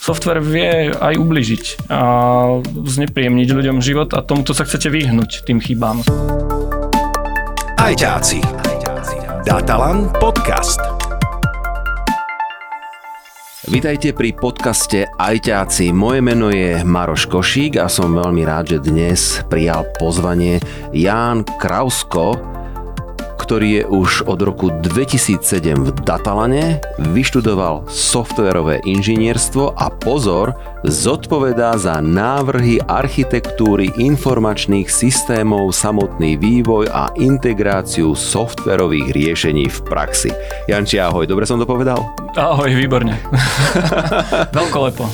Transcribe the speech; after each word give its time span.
software 0.00 0.40
vie 0.40 0.88
aj 0.96 1.14
ubližiť 1.20 1.92
a 1.92 2.00
znepríjemniť 2.64 3.48
ľuďom 3.52 3.78
život 3.84 4.16
a 4.16 4.24
tomuto 4.24 4.56
sa 4.56 4.64
chcete 4.64 4.88
vyhnúť 4.88 5.44
tým 5.44 5.60
chybám. 5.60 6.00
Ajťáci. 7.76 8.40
Datalan 9.44 10.08
podcast. 10.16 10.80
Vítajte 13.70 14.16
pri 14.16 14.34
podcaste 14.34 15.06
Ajťáci. 15.20 15.94
Moje 15.94 16.24
meno 16.24 16.50
je 16.50 16.80
Maroš 16.82 17.30
Košík 17.30 17.78
a 17.78 17.86
som 17.86 18.16
veľmi 18.16 18.42
rád, 18.42 18.74
že 18.74 18.78
dnes 18.82 19.44
prijal 19.46 19.86
pozvanie 20.00 20.58
Ján 20.90 21.46
Krausko, 21.46 22.49
ktorý 23.50 23.82
je 23.82 23.84
už 23.90 24.30
od 24.30 24.46
roku 24.46 24.70
2007 24.70 25.42
v 25.82 25.90
Datalane, 26.06 26.78
vyštudoval 27.02 27.82
softverové 27.90 28.78
inžinierstvo 28.86 29.74
a 29.74 29.90
pozor, 29.90 30.54
zodpovedá 30.86 31.74
za 31.74 31.98
návrhy 31.98 32.78
architektúry 32.86 33.90
informačných 33.98 34.86
systémov, 34.86 35.74
samotný 35.74 36.38
vývoj 36.38 36.94
a 36.94 37.10
integráciu 37.18 38.14
softverových 38.14 39.18
riešení 39.18 39.66
v 39.66 39.78
praxi. 39.82 40.30
Janči, 40.70 41.02
ahoj, 41.02 41.26
dobre 41.26 41.42
som 41.42 41.58
to 41.58 41.66
povedal? 41.66 42.06
Ahoj, 42.38 42.70
výborne. 42.70 43.18
Veľkolepo. 44.54 45.10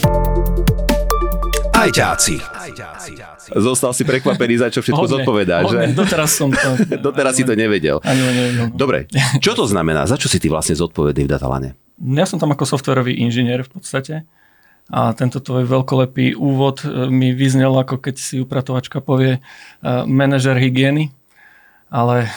Ajťáci. 1.72 2.36
Zostal 3.68 3.94
si 3.94 4.02
prekvapený, 4.02 4.58
za 4.58 4.68
čo 4.72 4.82
všetko 4.82 5.06
Hodne, 5.06 5.14
zodpovedá, 5.22 5.56
hodne. 5.62 5.90
že? 5.90 5.94
Doteraz 5.94 6.30
som 6.34 6.50
to... 6.50 6.68
Doteraz 7.06 7.38
si 7.38 7.44
to 7.46 7.54
nevedel. 7.54 8.02
Ani 8.02 8.20
nevedel. 8.22 8.66
Dobre, 8.74 9.06
čo 9.44 9.54
to 9.54 9.64
znamená? 9.66 10.04
Za 10.06 10.18
čo 10.18 10.26
si 10.26 10.42
ty 10.42 10.50
vlastne 10.50 10.74
zodpovedný 10.74 11.26
v 11.26 11.30
Datalane? 11.30 11.68
Ja 11.96 12.28
som 12.28 12.36
tam 12.36 12.52
ako 12.52 12.68
softwarový 12.68 13.16
inžinier 13.16 13.64
v 13.64 13.70
podstate. 13.72 14.14
A 14.86 15.10
tento 15.18 15.42
tvoj 15.42 15.66
veľkolepý 15.66 16.38
úvod 16.38 16.86
e, 16.86 17.10
mi 17.10 17.34
vyznel, 17.34 17.74
ako 17.74 17.98
keď 17.98 18.14
si 18.22 18.38
upratovačka 18.38 19.02
povie 19.02 19.38
e, 19.38 19.40
manažer 20.06 20.54
hygieny. 20.54 21.10
Ale, 21.90 22.30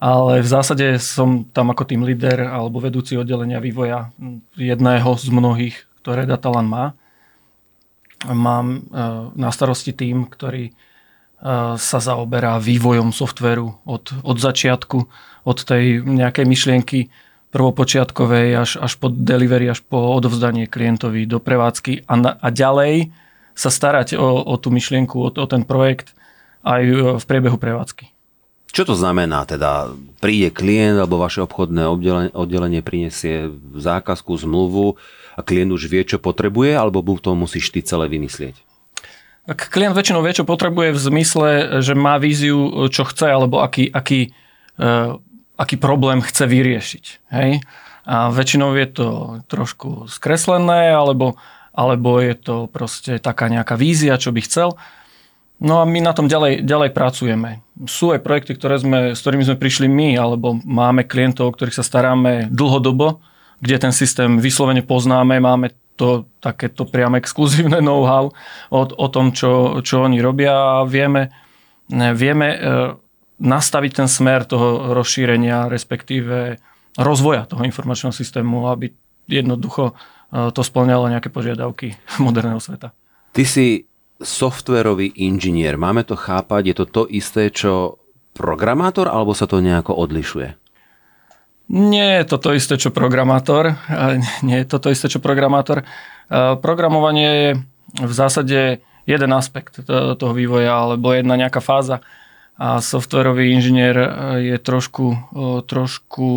ale 0.00 0.32
v 0.40 0.48
zásade 0.48 0.96
som 1.00 1.44
tam 1.52 1.72
ako 1.72 1.84
tým 1.88 2.04
líder 2.04 2.48
alebo 2.48 2.80
vedúci 2.80 3.16
oddelenia 3.20 3.60
vývoja 3.60 4.12
jedného 4.56 5.08
z 5.16 5.26
mnohých, 5.28 5.76
ktoré 6.00 6.24
Datalan 6.24 6.68
má. 6.68 6.84
Mám 8.28 8.66
e, 8.70 8.78
na 9.36 9.50
starosti 9.52 9.92
tým, 9.92 10.28
ktorý 10.28 10.72
sa 11.76 12.00
zaoberá 12.00 12.56
vývojom 12.56 13.12
softveru 13.12 13.68
od, 13.84 14.04
od 14.24 14.36
začiatku, 14.40 14.98
od 15.44 15.58
tej 15.60 16.00
nejakej 16.00 16.48
myšlienky 16.48 17.12
prvopočiatkovej 17.52 18.48
až, 18.56 18.70
až 18.80 18.96
po 18.96 19.12
delivery, 19.12 19.68
až 19.68 19.84
po 19.84 20.16
odovzdanie 20.16 20.64
klientovi 20.64 21.28
do 21.28 21.38
prevádzky 21.44 22.08
a, 22.08 22.14
na, 22.16 22.30
a 22.40 22.48
ďalej 22.48 23.12
sa 23.52 23.68
starať 23.68 24.16
o, 24.16 24.40
o 24.40 24.54
tú 24.56 24.72
myšlienku, 24.72 25.20
o, 25.20 25.28
o 25.28 25.46
ten 25.46 25.68
projekt 25.68 26.16
aj 26.64 26.82
v 27.20 27.24
priebehu 27.28 27.60
prevádzky. 27.60 28.08
Čo 28.74 28.90
to 28.90 28.94
znamená? 28.96 29.44
Teda 29.46 29.92
príde 30.18 30.48
klient 30.50 30.98
alebo 30.98 31.20
vaše 31.20 31.44
obchodné 31.44 31.86
oddelenie, 31.86 32.32
oddelenie 32.34 32.80
prinesie 32.80 33.52
zákazku, 33.76 34.34
zmluvu 34.34 34.96
a 35.34 35.40
klient 35.42 35.74
už 35.74 35.90
vie, 35.90 36.02
čo 36.06 36.22
potrebuje 36.22 36.78
alebo 36.78 37.02
mu 37.02 37.18
to 37.18 37.34
musíš 37.34 37.74
ty 37.74 37.82
celé 37.82 38.06
vymyslieť? 38.06 38.54
Tak 39.44 39.68
klient 39.68 39.92
väčšinou 39.92 40.24
vie, 40.24 40.32
čo 40.32 40.48
potrebuje 40.48 40.96
v 40.96 41.02
zmysle, 41.12 41.48
že 41.84 41.92
má 41.92 42.16
víziu, 42.16 42.88
čo 42.88 43.04
chce, 43.04 43.28
alebo 43.28 43.60
aký, 43.60 43.92
aký, 43.92 44.32
uh, 44.80 45.20
aký 45.60 45.76
problém 45.76 46.24
chce 46.24 46.48
vyriešiť. 46.48 47.04
Hej? 47.28 47.60
A 48.08 48.32
väčšinou 48.32 48.72
je 48.72 48.88
to 48.88 49.06
trošku 49.44 50.08
skreslené, 50.08 50.96
alebo, 50.96 51.36
alebo 51.76 52.24
je 52.24 52.34
to 52.40 52.56
proste 52.72 53.20
taká 53.20 53.52
nejaká 53.52 53.76
vízia, 53.76 54.16
čo 54.16 54.32
by 54.32 54.40
chcel. 54.48 54.80
No 55.60 55.80
a 55.80 55.84
my 55.84 56.00
na 56.00 56.16
tom 56.16 56.24
ďalej, 56.24 56.64
ďalej 56.64 56.90
pracujeme. 56.96 57.60
Sú 57.84 58.16
aj 58.16 58.24
projekty, 58.24 58.56
ktoré 58.56 58.80
sme, 58.80 59.12
s 59.12 59.20
ktorými 59.20 59.44
sme 59.44 59.60
prišli 59.60 59.92
my, 59.92 60.16
alebo 60.16 60.56
máme 60.64 61.04
klientov, 61.04 61.52
o 61.52 61.54
ktorých 61.54 61.76
sa 61.76 61.84
staráme 61.84 62.48
dlhodobo, 62.48 63.20
kde 63.60 63.76
ten 63.78 63.92
systém 63.92 64.38
vyslovene 64.38 64.82
poznáme, 64.82 65.38
máme 65.40 65.70
to 65.94 66.26
takéto 66.42 66.86
priam 66.86 67.14
exkluzívne 67.14 67.78
know-how 67.78 68.34
o, 68.70 68.80
o 68.82 69.06
tom, 69.08 69.30
čo, 69.30 69.78
čo 69.82 70.02
oni 70.02 70.18
robia 70.18 70.82
a 70.82 70.86
vieme, 70.86 71.30
vieme 71.90 72.48
e, 72.50 72.58
nastaviť 73.38 73.92
ten 74.02 74.08
smer 74.10 74.46
toho 74.46 74.90
rozšírenia, 74.94 75.70
respektíve 75.70 76.58
rozvoja 76.98 77.46
toho 77.46 77.62
informačného 77.62 78.14
systému, 78.14 78.66
aby 78.70 78.90
jednoducho 79.30 79.94
e, 79.94 80.50
to 80.50 80.62
splňalo 80.66 81.10
nejaké 81.10 81.30
požiadavky 81.30 81.94
moderného 82.24 82.58
sveta. 82.58 82.90
Ty 83.34 83.42
si 83.46 83.86
softverový 84.22 85.10
inžinier. 85.26 85.74
Máme 85.74 86.06
to 86.06 86.14
chápať, 86.14 86.62
je 86.70 86.74
to 86.74 86.86
to 86.86 87.02
isté, 87.10 87.50
čo 87.50 87.98
programátor, 88.34 89.10
alebo 89.10 89.34
sa 89.34 89.46
to 89.46 89.58
nejako 89.58 89.94
odlišuje? 89.94 90.63
Nie 91.68 92.20
je 92.20 92.24
to 92.28 92.36
to 92.36 92.50
isté, 92.52 92.76
čo 92.76 92.92
programátor. 92.92 93.78
Nie 94.44 94.64
je 94.64 94.68
to 94.68 94.78
to 94.80 94.88
isté, 94.92 95.08
čo 95.08 95.20
programátor. 95.22 95.84
Programovanie 96.60 97.30
je 97.32 97.48
v 98.04 98.12
zásade 98.12 98.84
jeden 99.04 99.32
aspekt 99.32 99.84
toho 99.88 100.32
vývoja, 100.32 100.76
alebo 100.76 101.12
jedna 101.12 101.36
nejaká 101.36 101.60
fáza. 101.60 102.04
A 102.54 102.78
softwarový 102.78 103.50
inžinier 103.50 103.96
je 104.40 104.56
trošku, 104.60 105.18
trošku 105.66 106.28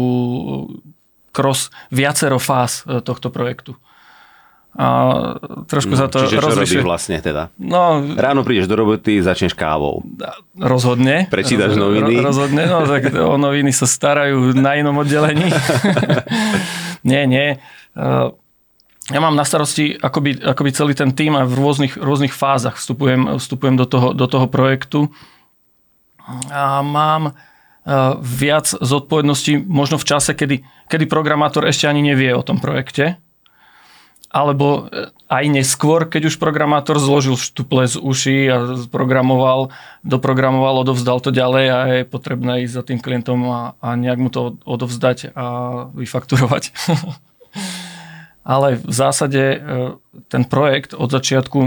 cross 1.36 1.70
viacero 1.94 2.42
fáz 2.42 2.88
tohto 3.06 3.30
projektu 3.30 3.78
a 4.78 4.88
trošku 5.66 5.98
no, 5.98 6.00
sa 6.00 6.06
to 6.06 6.30
čiže 6.30 6.38
rozlišuje. 6.38 6.78
robíš 6.78 6.86
vlastne 6.86 7.18
teda? 7.18 7.50
No, 7.58 7.98
Ráno 8.14 8.46
prídeš 8.46 8.70
do 8.70 8.78
roboty, 8.78 9.18
začneš 9.26 9.58
kávou. 9.58 10.06
Rozhodne. 10.54 11.26
Prečítaš 11.34 11.74
roz, 11.74 11.82
noviny? 11.82 12.22
Rozhodne, 12.22 12.70
no 12.70 12.86
tak 12.86 13.10
o 13.10 13.42
noviny 13.42 13.74
sa 13.74 13.90
starajú 13.90 14.54
na 14.54 14.78
inom 14.78 14.94
oddelení. 15.02 15.50
nie, 17.10 17.26
nie. 17.26 17.58
Ja 19.10 19.18
mám 19.18 19.34
na 19.34 19.50
starosti 19.50 19.98
akoby, 19.98 20.46
akoby 20.46 20.70
celý 20.70 20.94
ten 20.94 21.10
tým 21.10 21.34
a 21.34 21.42
v 21.42 21.58
rôznych, 21.58 21.98
rôznych 21.98 22.38
fázach 22.38 22.78
vstupujem, 22.78 23.42
vstupujem 23.42 23.82
do, 23.82 23.90
toho, 23.90 24.14
do 24.14 24.30
toho 24.30 24.46
projektu. 24.46 25.10
A 26.54 26.86
mám 26.86 27.34
viac 28.22 28.78
zodpovedností 28.78 29.58
možno 29.66 29.98
v 29.98 30.06
čase, 30.06 30.38
kedy, 30.38 30.62
kedy 30.86 31.10
programátor 31.10 31.66
ešte 31.66 31.90
ani 31.90 32.06
nevie 32.06 32.30
o 32.30 32.46
tom 32.46 32.62
projekte 32.62 33.18
alebo 34.38 34.86
e, 34.94 35.10
aj 35.34 35.46
neskôr, 35.50 36.06
keď 36.06 36.30
už 36.30 36.38
programátor 36.38 37.02
zložil 37.02 37.34
štuple 37.34 37.90
z 37.90 37.98
uší 37.98 38.40
a 38.54 38.58
programoval, 38.94 39.74
doprogramoval, 40.06 40.86
odovzdal 40.86 41.18
to 41.18 41.34
ďalej 41.34 41.66
a 41.74 41.80
je 41.90 42.02
potrebné 42.06 42.70
ísť 42.70 42.74
za 42.78 42.84
tým 42.86 43.00
klientom 43.02 43.42
a, 43.50 43.74
a 43.82 43.98
nejak 43.98 44.20
mu 44.22 44.30
to 44.30 44.62
odovzdať 44.62 45.34
a 45.34 45.46
vyfakturovať. 45.90 46.70
Ale 48.54 48.78
v 48.78 48.94
zásade 48.94 49.42
e, 49.42 49.58
ten 50.30 50.46
projekt 50.46 50.94
od 50.94 51.10
začiatku 51.10 51.58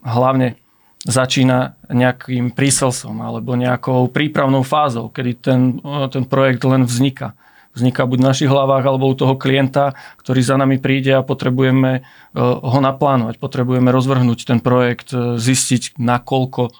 hlavne 0.00 0.56
začína 1.04 1.76
nejakým 1.92 2.56
príselsom 2.56 3.20
alebo 3.20 3.52
nejakou 3.52 4.08
prípravnou 4.08 4.64
fázou, 4.64 5.12
kedy 5.12 5.32
ten, 5.44 5.60
e, 5.84 6.08
ten 6.08 6.24
projekt 6.24 6.64
len 6.64 6.88
vzniká 6.88 7.36
vzniká 7.74 8.06
buď 8.06 8.18
v 8.22 8.28
našich 8.30 8.50
hlavách 8.50 8.84
alebo 8.86 9.10
u 9.10 9.18
toho 9.18 9.34
klienta, 9.34 9.98
ktorý 10.22 10.40
za 10.40 10.56
nami 10.56 10.78
príde 10.78 11.10
a 11.12 11.26
potrebujeme 11.26 11.92
e, 11.98 12.02
ho 12.40 12.80
naplánovať, 12.80 13.42
potrebujeme 13.42 13.90
rozvrhnúť 13.90 14.46
ten 14.46 14.62
projekt, 14.62 15.10
e, 15.10 15.36
zistiť, 15.36 15.98
nakoľko 15.98 16.70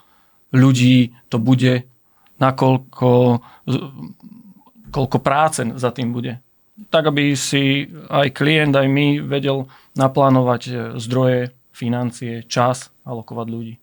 ľudí 0.55 1.13
to 1.29 1.43
bude, 1.43 1.83
nakoľko 2.39 3.43
koľko 4.95 5.19
práce 5.19 5.67
za 5.75 5.91
tým 5.91 6.15
bude. 6.15 6.39
Tak, 6.91 7.11
aby 7.11 7.35
si 7.35 7.91
aj 8.07 8.31
klient, 8.31 8.75
aj 8.79 8.87
my 8.87 9.19
vedel 9.19 9.67
naplánovať 9.99 10.63
e, 10.71 10.73
zdroje, 11.03 11.51
financie, 11.75 12.47
čas, 12.47 12.95
alokovať 13.03 13.47
ľudí. 13.51 13.75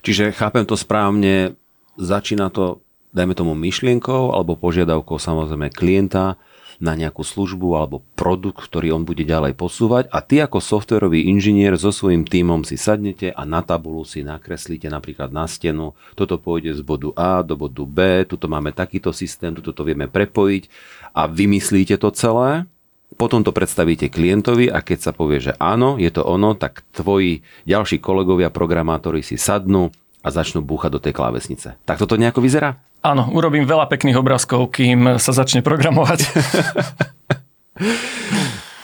Čiže 0.00 0.32
chápem 0.32 0.64
to 0.64 0.76
správne, 0.76 1.52
začína 2.00 2.48
to 2.48 2.80
dajme 3.16 3.32
tomu 3.32 3.56
myšlienkou 3.56 4.36
alebo 4.36 4.60
požiadavkou 4.60 5.16
samozrejme 5.16 5.72
klienta 5.72 6.36
na 6.76 6.92
nejakú 6.92 7.24
službu 7.24 7.72
alebo 7.72 8.04
produkt, 8.12 8.68
ktorý 8.68 8.92
on 8.92 9.08
bude 9.08 9.24
ďalej 9.24 9.56
posúvať. 9.56 10.12
A 10.12 10.20
ty 10.20 10.44
ako 10.44 10.60
softverový 10.60 11.24
inžinier 11.24 11.72
so 11.80 11.88
svojím 11.88 12.28
tímom 12.28 12.68
si 12.68 12.76
sadnete 12.76 13.32
a 13.32 13.48
na 13.48 13.64
tabulu 13.64 14.04
si 14.04 14.20
nakreslíte 14.20 14.92
napríklad 14.92 15.32
na 15.32 15.48
stenu, 15.48 15.96
toto 16.12 16.36
pôjde 16.36 16.76
z 16.76 16.84
bodu 16.84 17.16
A 17.16 17.40
do 17.40 17.56
bodu 17.56 17.84
B, 17.88 18.28
tuto 18.28 18.44
máme 18.44 18.76
takýto 18.76 19.08
systém, 19.16 19.56
tuto 19.56 19.72
to 19.72 19.88
vieme 19.88 20.04
prepojiť. 20.04 20.68
A 21.16 21.24
vymyslíte 21.24 21.96
to 21.96 22.12
celé, 22.12 22.68
potom 23.16 23.40
to 23.40 23.56
predstavíte 23.56 24.12
klientovi 24.12 24.68
a 24.68 24.84
keď 24.84 24.98
sa 25.00 25.12
povie, 25.16 25.40
že 25.40 25.56
áno, 25.56 25.96
je 25.96 26.12
to 26.12 26.20
ono, 26.20 26.52
tak 26.52 26.84
tvoji 26.92 27.40
ďalší 27.64 28.04
kolegovia, 28.04 28.52
programátori 28.52 29.24
si 29.24 29.40
sadnú 29.40 29.88
a 30.26 30.34
začnú 30.34 30.58
búchať 30.58 30.90
do 30.90 31.00
tej 31.00 31.14
klávesnice. 31.14 31.78
Tak 31.86 32.02
toto 32.02 32.18
nejako 32.18 32.42
vyzerá? 32.42 32.82
Áno, 33.06 33.30
urobím 33.30 33.62
veľa 33.62 33.86
pekných 33.86 34.18
obrázkov, 34.18 34.74
kým 34.74 35.22
sa 35.22 35.30
začne 35.30 35.62
programovať. 35.62 36.26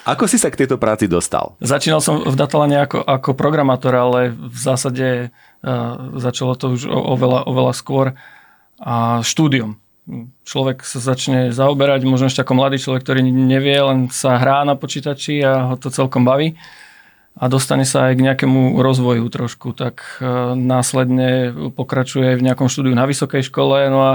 Ako 0.02 0.26
si 0.26 0.34
sa 0.38 0.50
k 0.50 0.62
tejto 0.62 0.82
práci 0.82 1.06
dostal? 1.06 1.54
Začínal 1.62 2.02
som 2.02 2.26
v 2.26 2.34
Datalane 2.34 2.74
ako, 2.82 3.06
ako 3.06 3.38
programátor, 3.38 3.94
ale 3.94 4.34
v 4.34 4.58
zásade 4.58 5.30
uh, 5.30 6.18
začalo 6.18 6.58
to 6.58 6.74
už 6.74 6.90
oveľa, 6.90 7.46
oveľa 7.46 7.70
skôr 7.70 8.18
a 8.82 9.22
štúdium. 9.22 9.78
Človek 10.42 10.82
sa 10.82 10.98
začne 10.98 11.54
zaoberať, 11.54 12.02
možno 12.02 12.26
ešte 12.26 12.42
ako 12.42 12.58
mladý 12.58 12.82
človek, 12.82 13.06
ktorý 13.06 13.22
nevie, 13.22 13.78
len 13.78 14.10
sa 14.10 14.42
hrá 14.42 14.66
na 14.66 14.74
počítači 14.74 15.38
a 15.46 15.70
ho 15.70 15.78
to 15.78 15.86
celkom 15.86 16.26
baví 16.26 16.58
a 17.32 17.44
dostane 17.49 17.88
sa 17.88 18.12
aj 18.12 18.20
k 18.20 18.25
nejakému 18.29 18.76
rozvoju 18.76 19.25
trošku, 19.32 19.73
tak 19.73 20.20
uh, 20.20 20.52
následne 20.52 21.52
pokračuje 21.73 22.37
v 22.37 22.44
nejakom 22.44 22.69
štúdiu 22.69 22.93
na 22.93 23.08
vysokej 23.08 23.49
škole, 23.49 23.88
no 23.88 24.00
a 24.05 24.12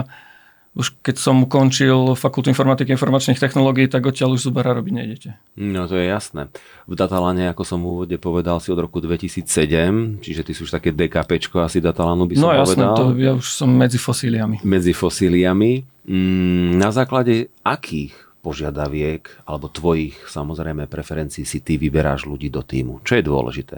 už 0.78 0.94
keď 1.02 1.18
som 1.18 1.42
ukončil 1.42 2.14
fakultu 2.14 2.54
informatiky 2.54 2.94
a 2.94 2.98
informačných 3.02 3.42
technológií, 3.42 3.90
tak 3.90 4.06
odtiaľ 4.06 4.38
už 4.38 4.46
zubara 4.46 4.78
robiť 4.78 4.94
nejdete. 4.94 5.30
No 5.58 5.90
to 5.90 5.98
je 5.98 6.06
jasné. 6.06 6.54
V 6.86 6.94
Datalane, 6.94 7.50
ako 7.50 7.66
som 7.66 7.82
v 7.82 7.90
úvode 7.90 8.18
povedal, 8.22 8.62
si 8.62 8.70
od 8.70 8.78
roku 8.78 9.02
2007, 9.02 10.22
čiže 10.22 10.46
ty 10.46 10.54
sú 10.54 10.70
už 10.70 10.78
také 10.78 10.94
DKPčko 10.94 11.66
asi 11.66 11.82
Datalanu 11.82 12.30
by 12.30 12.38
som 12.38 12.46
no, 12.46 12.54
jasné, 12.54 12.86
povedal. 12.86 12.94
to 12.94 13.04
ja 13.18 13.34
už 13.34 13.48
som 13.50 13.74
medzi 13.74 13.98
fosíliami. 13.98 14.62
Medzi 14.62 14.94
fosíliami. 14.94 15.82
Mm, 16.06 16.78
na 16.78 16.94
základe 16.94 17.50
akých 17.66 18.27
požiadaviek 18.48 19.44
alebo 19.44 19.68
tvojich 19.68 20.16
samozrejme 20.32 20.88
preferencií 20.88 21.44
si 21.44 21.60
ty 21.60 21.76
vyberáš 21.76 22.24
ľudí 22.24 22.48
do 22.48 22.64
týmu? 22.64 23.04
Čo 23.04 23.20
je 23.20 23.24
dôležité? 23.28 23.78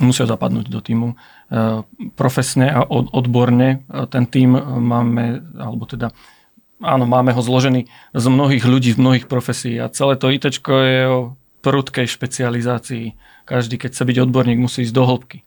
musia 0.00 0.24
zapadnúť 0.24 0.72
do 0.72 0.80
týmu. 0.80 1.14
E, 1.14 1.16
profesne 2.18 2.72
a 2.72 2.82
odborne 2.88 3.86
e, 3.86 4.08
ten 4.10 4.24
tým 4.26 4.56
máme, 4.58 5.44
alebo 5.54 5.84
teda 5.86 6.10
áno, 6.82 7.04
máme 7.04 7.30
ho 7.36 7.42
zložený 7.44 7.86
z 8.16 8.26
mnohých 8.26 8.64
ľudí, 8.66 8.96
z 8.96 8.98
mnohých 8.98 9.26
profesí 9.30 9.78
a 9.78 9.92
celé 9.92 10.18
to 10.18 10.32
IT 10.32 10.48
je 10.58 11.00
o 11.06 11.38
prudkej 11.62 12.10
špecializácii. 12.10 13.14
Každý, 13.46 13.78
keď 13.78 13.94
chce 13.94 14.02
byť 14.02 14.16
odborník, 14.26 14.58
musí 14.58 14.82
ísť 14.82 14.94
do 14.94 15.04
hĺbky. 15.06 15.38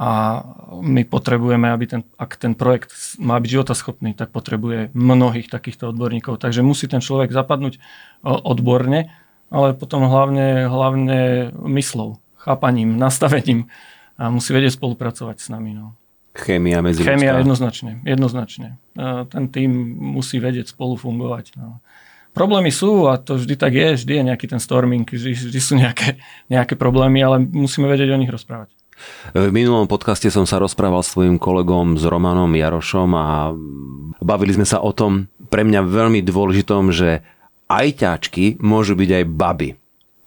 A 0.00 0.40
my 0.80 1.04
potrebujeme, 1.04 1.68
aby 1.68 1.84
ten, 1.84 2.02
ak 2.16 2.40
ten 2.40 2.56
projekt 2.56 3.20
má 3.20 3.36
byť 3.36 3.50
životaschopný, 3.52 4.16
tak 4.16 4.32
potrebuje 4.32 4.96
mnohých 4.96 5.52
takýchto 5.52 5.92
odborníkov. 5.92 6.40
Takže 6.40 6.64
musí 6.64 6.88
ten 6.88 7.04
človek 7.04 7.28
zapadnúť 7.28 7.76
e, 7.76 7.80
odborne, 8.24 9.12
ale 9.52 9.76
potom 9.76 10.08
hlavne, 10.08 10.72
hlavne 10.72 11.52
myslou 11.76 12.16
chápaním, 12.40 12.96
nastavením 12.96 13.68
a 14.16 14.32
musí 14.32 14.56
vedieť 14.56 14.80
spolupracovať 14.80 15.36
s 15.36 15.52
nami. 15.52 15.76
No. 15.76 16.00
Chémia 16.32 16.80
medzi 16.80 17.04
Chémia 17.04 17.36
jednoznačne, 17.42 18.00
jednoznačne. 18.06 18.80
Ten 19.28 19.44
tým 19.52 19.70
musí 20.16 20.40
vedieť 20.40 20.72
spolu 20.72 20.96
fungovať. 20.96 21.60
No. 21.60 21.84
Problémy 22.30 22.70
sú 22.70 23.10
a 23.10 23.18
to 23.18 23.34
vždy 23.36 23.58
tak 23.58 23.74
je, 23.74 23.98
vždy 23.98 24.12
je 24.16 24.26
nejaký 24.32 24.46
ten 24.46 24.62
storming, 24.62 25.02
vždy, 25.02 25.34
vždy 25.34 25.60
sú 25.60 25.74
nejaké, 25.74 26.22
nejaké 26.46 26.78
problémy, 26.78 27.18
ale 27.20 27.42
musíme 27.42 27.90
vedieť 27.90 28.14
o 28.14 28.20
nich 28.20 28.30
rozprávať. 28.30 28.70
V 29.32 29.50
minulom 29.54 29.86
podcaste 29.86 30.28
som 30.28 30.44
sa 30.44 30.58
rozprával 30.58 31.04
s 31.04 31.12
svojim 31.14 31.36
kolegom, 31.38 31.98
s 31.98 32.04
Romanom 32.04 32.50
Jarošom 32.50 33.10
a 33.14 33.54
bavili 34.20 34.54
sme 34.54 34.66
sa 34.66 34.82
o 34.82 34.90
tom, 34.90 35.30
pre 35.50 35.66
mňa 35.66 35.82
veľmi 35.82 36.22
dôležitom, 36.22 36.94
že 36.94 37.26
ajťáčky 37.66 38.62
môžu 38.62 38.94
byť 38.94 39.10
aj 39.10 39.24
baby. 39.26 39.70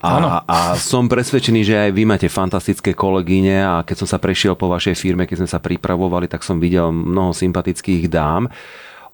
A, 0.04 0.44
a 0.44 0.58
som 0.76 1.08
presvedčený, 1.08 1.64
že 1.64 1.80
aj 1.88 1.90
vy 1.96 2.04
máte 2.04 2.28
fantastické 2.28 2.92
kolegyne 2.92 3.64
a 3.64 3.80
keď 3.80 4.04
som 4.04 4.08
sa 4.08 4.20
prešiel 4.20 4.52
po 4.52 4.68
vašej 4.68 5.00
firme, 5.00 5.24
keď 5.24 5.44
sme 5.44 5.48
sa 5.48 5.64
pripravovali, 5.64 6.28
tak 6.28 6.44
som 6.44 6.60
videl 6.60 6.92
mnoho 6.92 7.32
sympatických 7.32 8.12
dám. 8.12 8.52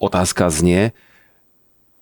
Otázka 0.02 0.50
znie, 0.50 0.90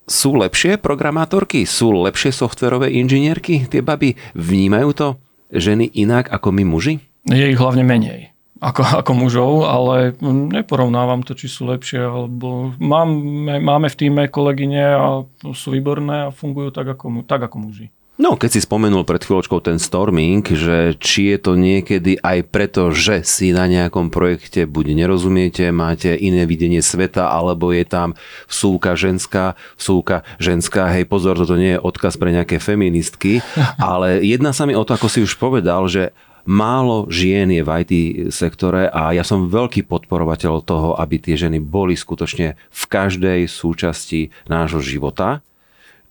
sú 0.08 0.40
lepšie 0.40 0.81
programátorky? 0.81 1.69
Sú 1.69 1.93
lepšie 1.93 2.32
softverové 2.32 2.88
inžinierky? 2.96 3.69
Tie 3.69 3.84
baby 3.84 4.16
vnímajú 4.32 4.90
to 4.96 5.06
ženy 5.52 5.93
inak 5.93 6.32
ako 6.32 6.49
my 6.56 6.64
muži? 6.64 7.04
Je 7.28 7.44
ich 7.52 7.60
hlavne 7.60 7.84
menej 7.84 8.28
ako, 8.60 8.82
ako 9.00 9.12
mužov, 9.14 9.52
ale 9.66 10.19
neporovnávam 10.22 11.22
to, 11.22 11.34
či 11.34 11.46
sú 11.46 11.70
lepšie, 11.70 12.02
alebo 12.02 12.75
máme, 12.78 13.62
máme 13.62 13.88
v 13.90 13.98
týme 13.98 14.22
kolegyne 14.28 14.84
a 14.94 15.06
sú 15.54 15.75
výborné 15.75 16.28
a 16.28 16.34
fungujú 16.34 16.75
tak 16.75 16.90
ako, 16.98 17.22
tak 17.25 17.46
ako 17.46 17.56
muži. 17.58 17.88
No, 18.19 18.34
keď 18.34 18.50
si 18.50 18.66
spomenul 18.66 19.06
pred 19.06 19.22
chvíľočkou 19.22 19.62
ten 19.62 19.78
storming, 19.78 20.42
že 20.42 20.98
či 20.98 21.30
je 21.30 21.38
to 21.38 21.54
niekedy 21.54 22.19
aj 22.19 22.50
preto, 22.50 22.90
že 22.90 23.22
si 23.22 23.54
na 23.54 23.70
nejakom 23.70 24.10
projekte 24.10 24.66
buď 24.66 25.06
nerozumiete, 25.06 25.70
máte 25.70 26.19
iné 26.19 26.42
videnie 26.42 26.82
sveta, 26.82 27.30
alebo 27.30 27.70
je 27.70 27.86
tam 27.86 28.19
vsúka 28.50 28.98
ženská, 28.98 29.54
vsúka 29.78 30.26
ženská, 30.42 30.90
hej 30.98 31.06
pozor, 31.06 31.38
toto 31.38 31.54
nie 31.54 31.78
je 31.78 31.84
odkaz 31.86 32.19
pre 32.19 32.34
nejaké 32.34 32.58
feministky, 32.58 33.38
ale 33.78 34.19
jedna 34.26 34.50
sa 34.50 34.66
mi 34.66 34.75
o 34.75 34.82
to, 34.82 34.98
ako 34.98 35.06
si 35.06 35.22
už 35.22 35.38
povedal, 35.38 35.86
že 35.86 36.10
málo 36.48 37.04
žien 37.12 37.52
je 37.52 37.60
v 37.60 37.70
IT 37.84 37.92
sektore 38.32 38.88
a 38.88 39.12
ja 39.12 39.20
som 39.20 39.52
veľký 39.52 39.84
podporovateľ 39.84 40.64
toho, 40.64 40.96
aby 40.96 41.20
tie 41.20 41.36
ženy 41.36 41.60
boli 41.60 41.92
skutočne 41.92 42.56
v 42.56 42.82
každej 42.88 43.44
súčasti 43.44 44.32
nášho 44.48 44.80
života. 44.80 45.44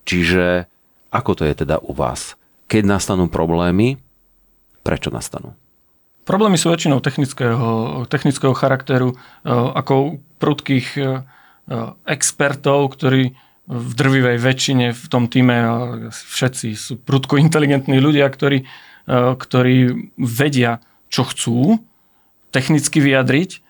Čiže 0.06 0.70
ako 1.10 1.32
to 1.34 1.44
je 1.50 1.66
teda 1.66 1.82
u 1.82 1.92
vás? 1.98 2.38
Keď 2.70 2.84
nastanú 2.86 3.26
problémy, 3.26 3.98
prečo 4.86 5.10
nastanú? 5.10 5.58
Problémy 6.28 6.60
sú 6.60 6.68
väčšinou 6.68 7.00
technického, 7.00 8.04
technického 8.12 8.52
charakteru, 8.52 9.16
e, 9.16 9.48
ako 9.52 10.20
prudkých 10.44 10.88
e, 11.00 11.04
expertov, 12.04 12.92
ktorí 13.00 13.32
v 13.68 13.92
drvivej 13.96 14.38
väčšine 14.40 14.86
v 14.92 15.06
tom 15.08 15.32
týme, 15.32 15.56
všetci 16.12 16.68
sú 16.76 17.00
prudko 17.00 17.40
inteligentní 17.40 18.04
ľudia, 18.04 18.28
ktorí, 18.28 18.64
e, 18.64 18.66
ktorí 19.08 20.12
vedia, 20.20 20.84
čo 21.08 21.24
chcú 21.24 21.80
technicky 22.52 23.00
vyjadriť 23.00 23.64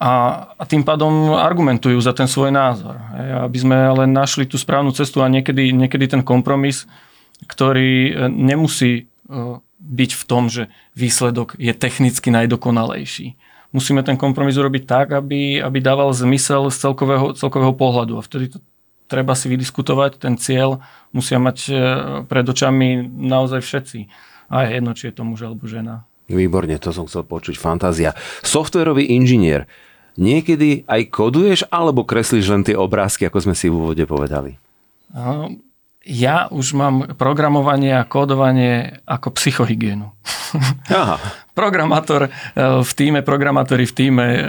a, 0.00 0.12
a 0.56 0.62
tým 0.64 0.80
pádom 0.80 1.36
argumentujú 1.36 2.00
za 2.00 2.16
ten 2.16 2.24
svoj 2.24 2.48
názor. 2.48 2.96
Aby 3.44 3.58
sme 3.60 3.76
ale 3.76 4.08
našli 4.08 4.48
tú 4.48 4.56
správnu 4.56 4.96
cestu 4.96 5.20
a 5.20 5.28
niekedy, 5.28 5.76
niekedy 5.76 6.08
ten 6.08 6.24
kompromis, 6.24 6.88
ktorý 7.44 8.08
e, 8.08 8.12
nemusí 8.32 8.92
e, 8.96 9.02
byť 9.76 10.10
v 10.16 10.22
tom, 10.24 10.48
že 10.48 10.72
výsledok 10.96 11.52
je 11.60 11.76
technicky 11.76 12.32
najdokonalejší. 12.32 13.36
Musíme 13.76 14.00
ten 14.00 14.16
kompromis 14.16 14.56
urobiť 14.56 14.88
tak, 14.88 15.12
aby, 15.12 15.60
aby 15.60 15.78
dával 15.84 16.16
zmysel 16.16 16.72
z 16.72 16.80
celkového, 16.80 17.36
celkového 17.36 17.76
pohľadu. 17.76 18.16
A 18.16 18.24
vtedy 18.24 18.56
to 18.56 18.58
treba 19.04 19.36
si 19.36 19.52
vydiskutovať, 19.52 20.16
ten 20.16 20.40
cieľ 20.40 20.80
musia 21.12 21.36
mať 21.36 21.58
e, 21.68 21.72
pred 22.24 22.48
očami 22.48 23.04
naozaj 23.04 23.60
všetci. 23.60 23.98
A 24.50 24.66
je 24.66 24.82
jedno, 24.82 24.92
či 24.98 25.08
je 25.08 25.14
to 25.14 25.22
muž 25.22 25.46
alebo 25.46 25.64
žena. 25.70 26.04
Výborne, 26.26 26.78
to 26.78 26.90
som 26.90 27.06
chcel 27.06 27.22
počuť. 27.26 27.58
Fantázia. 27.58 28.14
Softwarový 28.42 29.06
inžinier 29.14 29.70
niekedy 30.18 30.84
aj 30.90 31.10
koduješ 31.10 31.60
alebo 31.70 32.02
kreslíš 32.02 32.46
len 32.50 32.62
tie 32.66 32.74
obrázky, 32.74 33.26
ako 33.26 33.50
sme 33.50 33.54
si 33.54 33.70
v 33.70 33.78
úvode 33.78 34.04
povedali? 34.06 34.58
Ja 36.00 36.48
už 36.48 36.72
mám 36.74 37.14
programovanie 37.18 37.92
a 37.92 38.08
kódovanie 38.08 39.04
ako 39.04 39.36
psychohygienu. 39.36 40.10
Aha. 40.90 41.20
Programátor 41.52 42.26
e, 42.26 42.30
v 42.80 42.92
týme, 42.96 43.20
programátori 43.20 43.84
v 43.84 43.94
týme 43.94 44.26
e, 44.32 44.42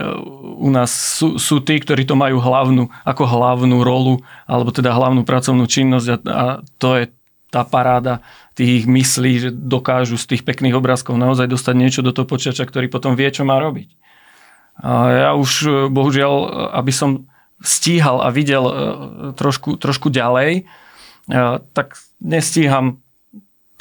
u 0.62 0.70
nás 0.72 1.20
sú, 1.20 1.36
sú 1.36 1.60
tí, 1.60 1.82
ktorí 1.82 2.08
to 2.08 2.16
majú 2.16 2.40
hlavnú, 2.40 2.88
ako 3.04 3.24
hlavnú 3.28 3.84
rolu, 3.84 4.24
alebo 4.48 4.72
teda 4.72 4.96
hlavnú 4.96 5.28
pracovnú 5.28 5.68
činnosť 5.68 6.08
a, 6.08 6.16
a 6.24 6.44
to 6.80 6.90
je 6.98 7.06
tá 7.52 7.68
paráda 7.68 8.24
tých 8.56 8.84
myslí, 8.84 9.32
že 9.40 9.50
dokážu 9.52 10.20
z 10.20 10.36
tých 10.36 10.44
pekných 10.44 10.76
obrázkov 10.76 11.16
naozaj 11.16 11.48
dostať 11.48 11.76
niečo 11.76 12.02
do 12.04 12.12
toho 12.12 12.28
počítača, 12.28 12.68
ktorý 12.68 12.92
potom 12.92 13.16
vie, 13.16 13.32
čo 13.32 13.48
má 13.48 13.60
robiť. 13.60 13.96
A 14.82 14.92
ja 15.12 15.30
už 15.38 15.52
e, 15.64 15.70
bohužiaľ, 15.92 16.34
e, 16.34 16.48
aby 16.80 16.92
som 16.92 17.10
stíhal 17.62 18.24
a 18.24 18.34
videl 18.34 18.64
e, 18.66 18.74
trošku, 19.38 19.78
trošku 19.78 20.10
ďalej, 20.10 20.66
tak 21.78 22.02
nestíham 22.18 23.00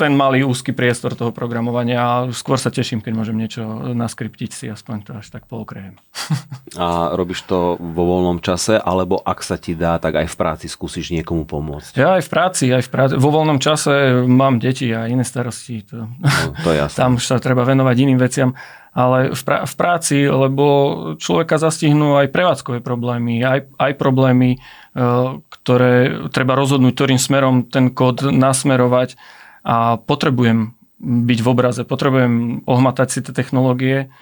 ten 0.00 0.16
malý 0.16 0.48
úzky 0.48 0.72
priestor 0.72 1.12
toho 1.12 1.28
programovania 1.28 2.00
a 2.00 2.12
skôr 2.32 2.56
sa 2.56 2.72
teším, 2.72 3.04
keď 3.04 3.12
môžem 3.12 3.36
niečo 3.36 3.60
naskriptiť 3.92 4.50
si, 4.50 4.66
aspoň 4.72 4.96
to 5.04 5.10
až 5.20 5.28
tak 5.28 5.44
polokrejem. 5.44 6.00
A 6.80 7.12
robíš 7.12 7.44
to 7.44 7.76
vo 7.76 8.02
voľnom 8.08 8.40
čase, 8.40 8.80
alebo 8.80 9.20
ak 9.20 9.44
sa 9.44 9.60
ti 9.60 9.76
dá, 9.76 10.00
tak 10.00 10.16
aj 10.16 10.32
v 10.32 10.36
práci 10.40 10.66
skúsiš 10.72 11.12
niekomu 11.12 11.44
pomôcť? 11.44 12.00
Ja 12.00 12.16
aj 12.16 12.24
v 12.24 12.30
práci, 12.32 12.64
aj 12.72 12.88
v 12.88 12.90
práci. 12.90 13.12
Vo 13.20 13.28
voľnom 13.28 13.60
čase 13.60 14.24
mám 14.24 14.56
deti 14.56 14.88
a 14.88 15.04
iné 15.04 15.26
starosti. 15.26 15.84
To, 15.92 16.08
no, 16.08 16.40
to 16.64 16.70
jasné. 16.72 16.96
Tam 16.96 17.20
sa 17.20 17.36
treba 17.36 17.68
venovať 17.68 17.96
iným 18.00 18.16
veciam 18.16 18.56
ale 18.90 19.38
v, 19.38 19.42
pra- 19.46 19.62
v 19.62 19.74
práci, 19.78 20.26
lebo 20.26 20.66
človeka 21.14 21.62
zastihnú 21.62 22.18
aj 22.18 22.34
prevádzkové 22.34 22.82
problémy, 22.82 23.38
aj, 23.38 23.70
aj 23.78 23.92
problémy, 23.94 24.58
e, 24.58 24.58
ktoré 25.62 26.26
treba 26.34 26.58
rozhodnúť, 26.58 26.92
ktorým 26.98 27.20
smerom 27.22 27.70
ten 27.70 27.94
kód 27.94 28.26
nasmerovať 28.26 29.14
a 29.64 30.00
potrebujem 30.00 30.74
byť 31.00 31.38
v 31.40 31.48
obraze, 31.48 31.82
potrebujem 31.88 32.64
ohmatať 32.68 33.08
si 33.08 33.18
tie 33.24 33.32
technológie, 33.32 34.12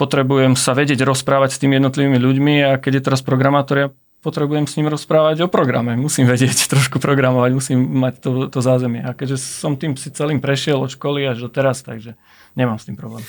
potrebujem 0.00 0.56
sa 0.56 0.72
vedieť 0.72 1.04
rozprávať 1.04 1.56
s 1.56 1.60
tými 1.60 1.76
jednotlivými 1.76 2.18
ľuďmi 2.18 2.54
a 2.64 2.70
keď 2.80 2.92
je 3.00 3.02
teraz 3.04 3.20
programátor, 3.20 3.76
ja 3.76 3.88
potrebujem 4.24 4.64
s 4.64 4.80
ním 4.80 4.88
rozprávať 4.88 5.44
o 5.44 5.48
programe. 5.52 6.00
Musím 6.00 6.24
vedieť 6.24 6.64
trošku 6.72 6.96
programovať, 6.96 7.50
musím 7.52 7.84
mať 8.00 8.14
to, 8.24 8.30
to 8.48 8.58
zázemie. 8.64 9.04
A 9.04 9.12
keďže 9.12 9.44
som 9.44 9.76
tým 9.76 10.00
si 10.00 10.08
celým 10.08 10.40
prešiel 10.40 10.80
od 10.80 10.88
školy 10.88 11.28
až 11.28 11.44
do 11.44 11.48
teraz, 11.52 11.84
takže 11.84 12.16
nemám 12.56 12.80
s 12.80 12.88
tým 12.88 12.96
problém. 12.96 13.22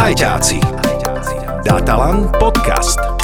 Ajťáci. 0.00 0.60
Datalan 1.64 2.32
podcast. 2.36 3.23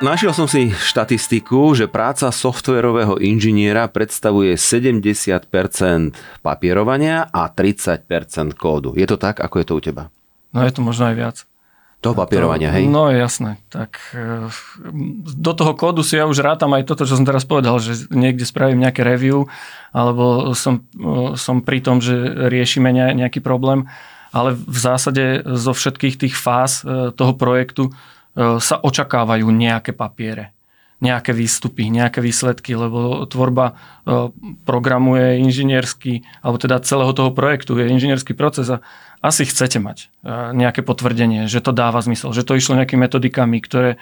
Našiel 0.00 0.32
som 0.32 0.48
si 0.48 0.72
štatistiku, 0.72 1.76
že 1.76 1.84
práca 1.84 2.32
softverového 2.32 3.20
inžiniera 3.20 3.84
predstavuje 3.84 4.56
70% 4.56 5.44
papierovania 6.40 7.28
a 7.28 7.52
30% 7.52 8.08
kódu. 8.56 8.96
Je 8.96 9.04
to 9.04 9.20
tak, 9.20 9.44
ako 9.44 9.60
je 9.60 9.66
to 9.68 9.74
u 9.76 9.80
teba? 9.84 10.04
No 10.56 10.64
je 10.64 10.72
to 10.72 10.80
možno 10.80 11.12
aj 11.12 11.16
viac. 11.20 11.36
Toho 12.00 12.16
papierovania, 12.16 12.72
hej? 12.72 12.88
No 12.88 13.12
jasné. 13.12 13.60
Tak 13.68 14.00
e, 14.16 14.48
do 15.36 15.52
toho 15.52 15.76
kódu 15.76 16.00
si 16.00 16.16
ja 16.16 16.24
už 16.24 16.40
rátam 16.40 16.72
aj 16.72 16.88
toto, 16.88 17.04
čo 17.04 17.20
som 17.20 17.28
teraz 17.28 17.44
povedal, 17.44 17.76
že 17.76 18.08
niekde 18.08 18.48
spravím 18.48 18.80
nejaké 18.80 19.04
review, 19.04 19.52
alebo 19.92 20.56
som, 20.56 20.80
e, 20.96 21.36
som 21.36 21.60
pri 21.60 21.84
tom, 21.84 22.00
že 22.00 22.16
riešime 22.48 22.88
nejaký 22.96 23.44
problém, 23.44 23.84
ale 24.32 24.56
v 24.56 24.78
zásade 24.80 25.44
zo 25.44 25.76
všetkých 25.76 26.24
tých 26.24 26.34
fáz 26.40 26.88
e, 26.88 27.12
toho 27.12 27.36
projektu 27.36 27.92
sa 28.38 28.76
očakávajú 28.78 29.50
nejaké 29.50 29.90
papiere, 29.90 30.54
nejaké 31.02 31.32
výstupy, 31.32 31.88
nejaké 31.90 32.20
výsledky, 32.22 32.76
lebo 32.76 33.24
tvorba 33.26 33.72
e, 33.72 33.74
programu 34.68 35.16
je 35.16 35.40
inžinierský, 35.40 36.22
alebo 36.44 36.56
teda 36.60 36.84
celého 36.84 37.10
toho 37.16 37.32
projektu 37.32 37.74
je 37.80 37.88
inžinierský 37.88 38.36
proces 38.36 38.68
a 38.68 38.84
asi 39.24 39.48
chcete 39.48 39.80
mať 39.80 39.98
e, 40.22 40.30
nejaké 40.54 40.84
potvrdenie, 40.84 41.48
že 41.48 41.64
to 41.64 41.72
dáva 41.72 41.98
zmysel, 42.04 42.30
že 42.36 42.46
to 42.46 42.54
išlo 42.54 42.78
nejakými 42.78 43.08
metodikami, 43.08 43.58
ktoré 43.58 43.98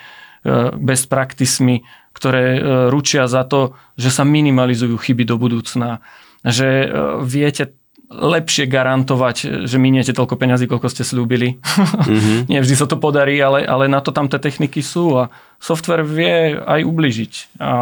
bez 0.78 1.02
praktismi, 1.10 1.82
ktoré 2.14 2.62
ručia 2.94 3.26
za 3.26 3.42
to, 3.42 3.74
že 3.98 4.14
sa 4.14 4.22
minimalizujú 4.22 4.94
chyby 4.94 5.26
do 5.26 5.34
budúcna, 5.34 5.98
že 6.46 6.86
viete 7.26 7.74
lepšie 8.08 8.64
garantovať, 8.64 9.68
že 9.68 9.76
miniete 9.76 10.16
toľko 10.16 10.40
peňazí, 10.40 10.64
koľko 10.64 10.88
ste 10.88 11.04
slúbili. 11.04 11.60
Mm-hmm. 11.60 12.38
Nie 12.50 12.64
vždy 12.64 12.74
sa 12.74 12.88
to 12.88 12.96
podarí, 12.96 13.36
ale, 13.36 13.68
ale 13.68 13.84
na 13.84 14.00
to 14.00 14.16
tam 14.16 14.32
tie 14.32 14.40
techniky 14.40 14.80
sú 14.80 15.20
a 15.20 15.28
software 15.60 16.08
vie 16.08 16.56
aj 16.56 16.80
ubližiť 16.88 17.32
a 17.60 17.72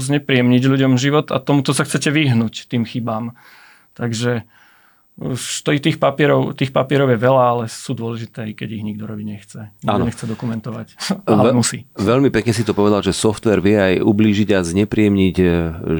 znepríjemniť 0.00 0.62
ľuďom 0.64 0.96
život 0.96 1.28
a 1.28 1.36
tomuto 1.44 1.76
sa 1.76 1.84
chcete 1.84 2.08
vyhnúť, 2.08 2.72
tým 2.72 2.88
chybám. 2.88 3.36
Takže 3.92 4.48
stojí 5.36 5.78
tých 5.78 6.02
papierov, 6.02 6.58
tých 6.58 6.74
papierov 6.74 7.06
je 7.14 7.18
veľa, 7.22 7.44
ale 7.44 7.64
sú 7.70 7.94
dôležité, 7.94 8.50
keď 8.50 8.68
ich 8.74 8.82
nikto 8.82 9.06
robiť 9.06 9.26
nechce. 9.28 9.60
Nikto 9.86 9.94
ano. 9.94 10.04
nechce 10.10 10.24
dokumentovať, 10.26 10.86
ale 11.30 11.52
Ve- 11.52 11.58
musí. 11.60 11.86
Veľmi 11.94 12.34
pekne 12.34 12.50
si 12.56 12.66
to 12.66 12.74
povedal, 12.74 13.04
že 13.04 13.14
software 13.14 13.62
vie 13.62 13.78
aj 13.78 13.94
ublížiť 14.02 14.56
a 14.58 14.66
znepríjemniť 14.66 15.36
e, 15.38 15.46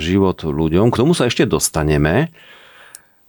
život 0.02 0.42
ľuďom. 0.42 0.90
K 0.90 0.98
tomu 0.98 1.14
sa 1.14 1.30
ešte 1.30 1.46
dostaneme 1.46 2.34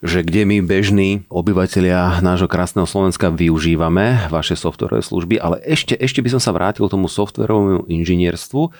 že 0.03 0.21
kde 0.21 0.43
my 0.43 0.57
bežní 0.65 1.23
obyvateľia 1.31 2.19
nášho 2.19 2.51
krásneho 2.51 2.83
Slovenska 2.89 3.31
využívame 3.31 4.27
vaše 4.27 4.59
softwarové 4.59 5.01
služby, 5.01 5.39
ale 5.39 5.61
ešte, 5.63 5.95
ešte 5.95 6.19
by 6.19 6.35
som 6.35 6.41
sa 6.43 6.51
vrátil 6.51 6.85
k 6.85 6.93
tomu 6.93 7.07
softwarovému 7.07 7.87
inžinierstvu. 7.87 8.75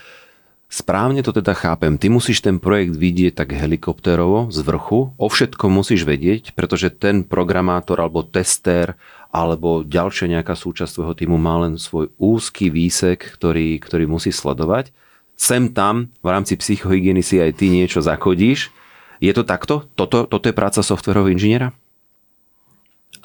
Správne 0.65 1.21
to 1.21 1.31
teda 1.31 1.53
chápem. 1.55 1.95
Ty 1.95 2.09
musíš 2.09 2.41
ten 2.41 2.57
projekt 2.57 2.97
vidieť 2.97 3.37
tak 3.37 3.53
helikopterovo 3.53 4.49
z 4.51 4.59
vrchu. 4.65 5.13
O 5.15 5.27
všetkom 5.29 5.71
musíš 5.71 6.03
vedieť, 6.03 6.51
pretože 6.57 6.91
ten 6.91 7.21
programátor 7.21 8.01
alebo 8.01 8.25
tester 8.25 8.97
alebo 9.29 9.83
ďalšia 9.83 10.31
nejaká 10.31 10.55
súčasť 10.55 10.99
tvojho 10.99 11.15
týmu 11.15 11.37
má 11.37 11.63
len 11.63 11.75
svoj 11.75 12.11
úzky 12.17 12.71
výsek, 12.71 13.35
ktorý, 13.35 13.77
ktorý 13.83 14.07
musí 14.07 14.31
sledovať. 14.31 14.95
Sem 15.35 15.75
tam 15.75 16.07
v 16.23 16.27
rámci 16.31 16.55
psychohygieny 16.55 17.19
si 17.19 17.43
aj 17.43 17.59
ty 17.59 17.67
niečo 17.67 17.99
zakodíš, 17.99 18.71
je 19.19 19.31
to 19.35 19.43
takto? 19.47 19.87
Toto, 19.95 20.25
toto 20.27 20.45
je 20.49 20.55
práca 20.55 20.83
softverového 20.83 21.33
inžiniera? 21.33 21.71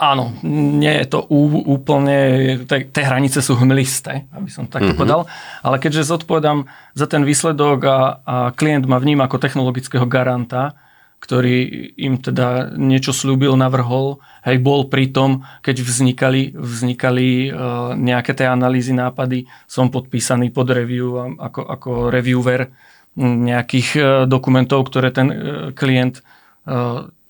Áno, 0.01 0.33
nie 0.81 0.97
je 1.05 1.07
to 1.13 1.29
úplne, 1.69 2.17
tie 2.65 3.05
hranice 3.05 3.45
sú 3.45 3.53
hmlisté, 3.61 4.25
aby 4.33 4.49
som 4.49 4.65
takto 4.65 4.97
uh-huh. 4.97 5.01
povedal, 5.01 5.21
ale 5.61 5.77
keďže 5.77 6.09
zodpovedám 6.09 6.65
za 6.97 7.05
ten 7.05 7.21
výsledok 7.21 7.79
a, 7.85 7.99
a 8.25 8.37
klient 8.57 8.89
ma 8.89 8.97
vníma 8.97 9.29
ako 9.29 9.37
technologického 9.37 10.09
garanta, 10.09 10.73
ktorý 11.21 11.93
im 12.01 12.17
teda 12.17 12.73
niečo 12.81 13.13
slúbil, 13.13 13.53
navrhol, 13.61 14.25
hej, 14.41 14.57
bol 14.65 14.89
pri 14.89 15.13
tom, 15.13 15.45
keď 15.61 15.85
vznikali, 15.85 16.57
vznikali 16.57 17.53
uh, 17.53 17.93
nejaké 17.93 18.33
tie 18.33 18.49
analýzy, 18.49 18.97
nápady, 18.97 19.45
som 19.69 19.93
podpísaný 19.93 20.49
pod 20.49 20.73
review 20.73 21.37
ako, 21.37 21.61
ako 21.61 21.91
reviewer 22.09 22.73
nejakých 23.19 23.89
e, 23.97 24.01
dokumentov, 24.31 24.87
ktoré 24.87 25.11
ten 25.11 25.29
e, 25.31 25.37
klient 25.75 26.21
e, 26.21 26.23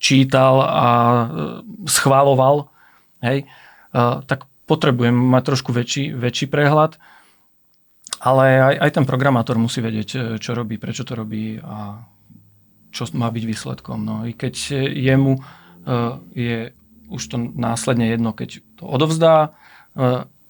čítal 0.01 0.55
a 0.61 0.89
schváloval, 1.85 2.73
hej, 3.21 3.45
tak 4.25 4.49
potrebujem 4.65 5.13
mať 5.13 5.43
trošku 5.53 5.69
väčší, 5.69 6.17
väčší 6.17 6.49
prehľad, 6.49 6.97
ale 8.17 8.45
aj, 8.65 8.75
aj 8.81 8.91
ten 8.97 9.05
programátor 9.05 9.61
musí 9.61 9.77
vedieť, 9.77 10.41
čo 10.41 10.57
robí, 10.57 10.81
prečo 10.81 11.05
to 11.05 11.13
robí 11.13 11.61
a 11.61 12.01
čo 12.89 13.05
má 13.13 13.29
byť 13.29 13.43
výsledkom. 13.45 14.01
No, 14.01 14.25
I 14.25 14.33
keď 14.33 14.73
jemu 14.89 15.37
je 16.33 16.73
už 17.13 17.21
to 17.29 17.37
následne 17.37 18.09
jedno, 18.09 18.33
keď 18.33 18.65
to 18.81 18.89
odovzdá, 18.89 19.53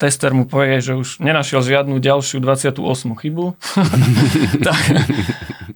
tester 0.01 0.33
mu 0.33 0.49
povie, 0.49 0.81
že 0.81 0.97
už 0.97 1.21
nenašiel 1.21 1.61
žiadnu 1.61 2.01
ďalšiu 2.01 2.41
28 2.41 2.81
chybu, 3.21 3.53
tak, 4.67 4.83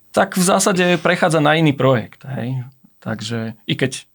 tak 0.10 0.30
v 0.34 0.44
zásade 0.44 0.98
prechádza 0.98 1.38
na 1.38 1.54
iný 1.54 1.78
projekt. 1.78 2.26
Hej. 2.26 2.66
Takže 3.06 3.54
i 3.70 3.74
keď, 3.78 4.10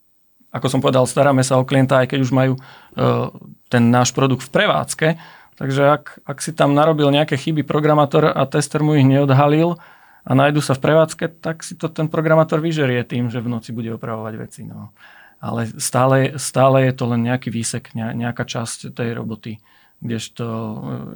ako 0.50 0.66
som 0.66 0.82
povedal, 0.82 1.06
staráme 1.06 1.46
sa 1.46 1.62
o 1.62 1.64
klienta, 1.64 2.02
aj 2.02 2.10
keď 2.10 2.26
už 2.26 2.34
majú 2.34 2.58
uh, 2.58 3.30
ten 3.70 3.94
náš 3.94 4.10
produkt 4.10 4.50
v 4.50 4.50
prevádzke, 4.50 5.08
takže 5.54 5.82
ak, 5.94 6.26
ak 6.26 6.38
si 6.42 6.50
tam 6.50 6.74
narobil 6.74 7.06
nejaké 7.14 7.38
chyby 7.38 7.62
programátor 7.62 8.34
a 8.34 8.42
tester 8.50 8.82
mu 8.82 8.98
ich 8.98 9.06
neodhalil 9.06 9.78
a 10.26 10.30
nájdu 10.34 10.58
sa 10.58 10.74
v 10.74 10.90
prevádzke, 10.90 11.38
tak 11.38 11.62
si 11.62 11.78
to 11.78 11.86
ten 11.86 12.10
programátor 12.10 12.58
vyžerie 12.58 13.06
tým, 13.06 13.30
že 13.30 13.38
v 13.38 13.46
noci 13.46 13.70
bude 13.70 13.94
opravovať 13.94 14.34
veci. 14.42 14.66
No. 14.66 14.90
Ale 15.38 15.70
stále, 15.78 16.34
stále 16.34 16.90
je 16.90 16.92
to 16.98 17.06
len 17.06 17.30
nejaký 17.30 17.54
výsek, 17.54 17.94
nejaká 17.94 18.42
časť 18.42 18.90
tej 18.90 19.14
roboty 19.14 19.62
kdežto 20.00 20.44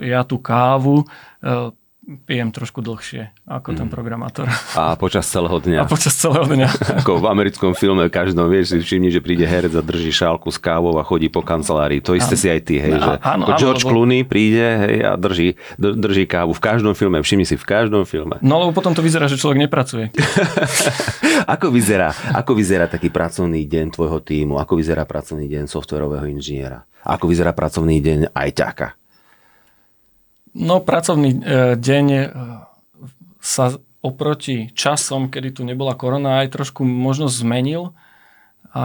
e, 0.00 0.12
ja 0.12 0.22
tú 0.22 0.38
kávu 0.38 1.04
e, 1.40 1.74
pijem 2.04 2.52
trošku 2.52 2.84
dlhšie 2.84 3.32
ako 3.48 3.72
mm. 3.72 3.76
ten 3.76 3.86
mhm. 3.88 3.92
programátor. 3.92 4.46
A 4.76 4.96
počas 5.00 5.24
celého 5.24 5.56
dňa. 5.56 5.78
A 5.84 5.88
počas 5.88 6.12
celého 6.16 6.44
dňa. 6.44 6.68
ako 7.00 7.24
v 7.24 7.26
americkom 7.28 7.72
filme, 7.72 8.06
každom 8.12 8.46
vieš 8.52 8.76
si 8.76 8.78
všimni, 8.80 9.08
že 9.08 9.24
príde 9.24 9.48
herec 9.48 9.72
a 9.72 9.82
drží 9.82 10.12
šálku 10.12 10.52
s 10.52 10.60
kávou 10.60 10.96
a 11.00 11.04
chodí 11.04 11.32
po 11.32 11.40
kancelárii. 11.40 12.04
To 12.04 12.12
isté 12.12 12.36
si 12.36 12.48
aj 12.52 12.60
ty, 12.64 12.76
hej, 12.80 12.96
že 13.00 13.12
áno, 13.24 13.48
áno, 13.48 13.56
George 13.56 13.84
lebo... 13.84 14.04
Clooney 14.04 14.22
príde 14.28 14.64
hej, 14.84 14.96
a 15.04 15.12
drží, 15.16 15.56
drží 15.80 16.24
kávu 16.28 16.52
v 16.52 16.62
každom 16.62 16.92
filme. 16.92 17.20
Všimni 17.24 17.48
si 17.48 17.56
v 17.56 17.64
každom 17.64 18.04
filme. 18.04 18.36
No 18.44 18.60
lebo 18.60 18.76
potom 18.76 18.92
to 18.92 19.00
vyzerá, 19.00 19.28
že 19.28 19.40
človek 19.40 19.64
nepracuje. 19.64 20.12
ako, 21.54 21.72
vyzerá, 21.72 22.12
ako 22.36 22.52
vyzerá 22.56 22.84
taký 22.88 23.08
pracovný 23.08 23.64
deň 23.64 23.96
tvojho 23.96 24.20
týmu? 24.20 24.60
Ako 24.60 24.76
vyzerá 24.76 25.08
pracovný 25.08 25.48
deň 25.48 25.64
softverového 25.68 26.28
inžiniera? 26.28 26.84
Ako 27.04 27.28
vyzerá 27.28 27.52
pracovný 27.52 28.00
deň 28.00 28.32
aj 28.32 28.48
ťaka? 28.56 28.86
No, 30.54 30.80
pracovný 30.80 31.30
e, 31.34 31.38
deň 31.76 32.06
e, 32.10 32.22
sa 33.44 33.76
oproti 34.04 34.72
časom, 34.76 35.32
kedy 35.32 35.60
tu 35.60 35.62
nebola 35.64 35.96
korona, 35.96 36.44
aj 36.44 36.52
trošku 36.52 36.84
možno 36.84 37.28
zmenil. 37.28 37.96
A 38.74 38.84